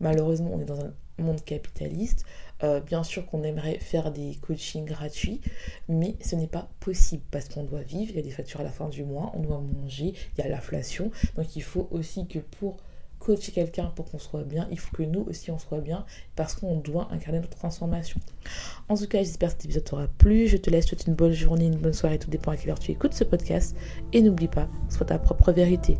Malheureusement, 0.00 0.50
on 0.54 0.60
est 0.60 0.64
dans 0.64 0.80
un 0.80 0.92
monde 1.18 1.44
capitaliste. 1.44 2.24
Euh, 2.62 2.80
bien 2.80 3.02
sûr 3.02 3.26
qu'on 3.26 3.42
aimerait 3.42 3.78
faire 3.78 4.12
des 4.12 4.36
coachings 4.40 4.84
gratuits, 4.84 5.40
mais 5.88 6.16
ce 6.20 6.36
n'est 6.36 6.46
pas 6.46 6.68
possible 6.80 7.22
parce 7.30 7.48
qu'on 7.48 7.64
doit 7.64 7.82
vivre, 7.82 8.12
il 8.12 8.16
y 8.16 8.20
a 8.20 8.22
des 8.22 8.30
factures 8.30 8.60
à 8.60 8.64
la 8.64 8.70
fin 8.70 8.88
du 8.88 9.04
mois, 9.04 9.32
on 9.34 9.40
doit 9.40 9.60
manger, 9.60 10.14
il 10.36 10.44
y 10.44 10.46
a 10.46 10.48
l'inflation. 10.48 11.10
Donc 11.36 11.56
il 11.56 11.62
faut 11.62 11.88
aussi 11.90 12.26
que 12.26 12.38
pour 12.38 12.76
coacher 13.18 13.52
quelqu'un 13.52 13.86
pour 13.94 14.10
qu'on 14.10 14.18
soit 14.18 14.42
bien, 14.42 14.66
il 14.70 14.78
faut 14.78 14.94
que 14.96 15.02
nous 15.02 15.20
aussi 15.28 15.50
on 15.50 15.58
soit 15.58 15.80
bien 15.80 16.04
parce 16.34 16.54
qu'on 16.54 16.76
doit 16.76 17.08
incarner 17.12 17.40
notre 17.40 17.56
transformation. 17.56 18.20
En 18.88 18.96
tout 18.96 19.06
cas, 19.06 19.18
j'espère 19.18 19.50
que 19.50 19.54
cet 19.54 19.64
épisode 19.64 19.84
t'aura 19.84 20.08
plu. 20.18 20.48
Je 20.48 20.56
te 20.56 20.70
laisse 20.70 20.86
toute 20.86 21.06
une 21.06 21.14
bonne 21.14 21.32
journée, 21.32 21.66
une 21.66 21.78
bonne 21.78 21.92
soirée, 21.92 22.18
tout 22.18 22.30
dépend 22.30 22.50
à 22.50 22.56
quelle 22.56 22.70
heure 22.70 22.80
tu 22.80 22.90
écoutes 22.90 23.14
ce 23.14 23.24
podcast. 23.24 23.76
Et 24.12 24.22
n'oublie 24.22 24.48
pas, 24.48 24.68
sois 24.88 25.06
ta 25.06 25.18
propre 25.18 25.52
vérité. 25.52 25.98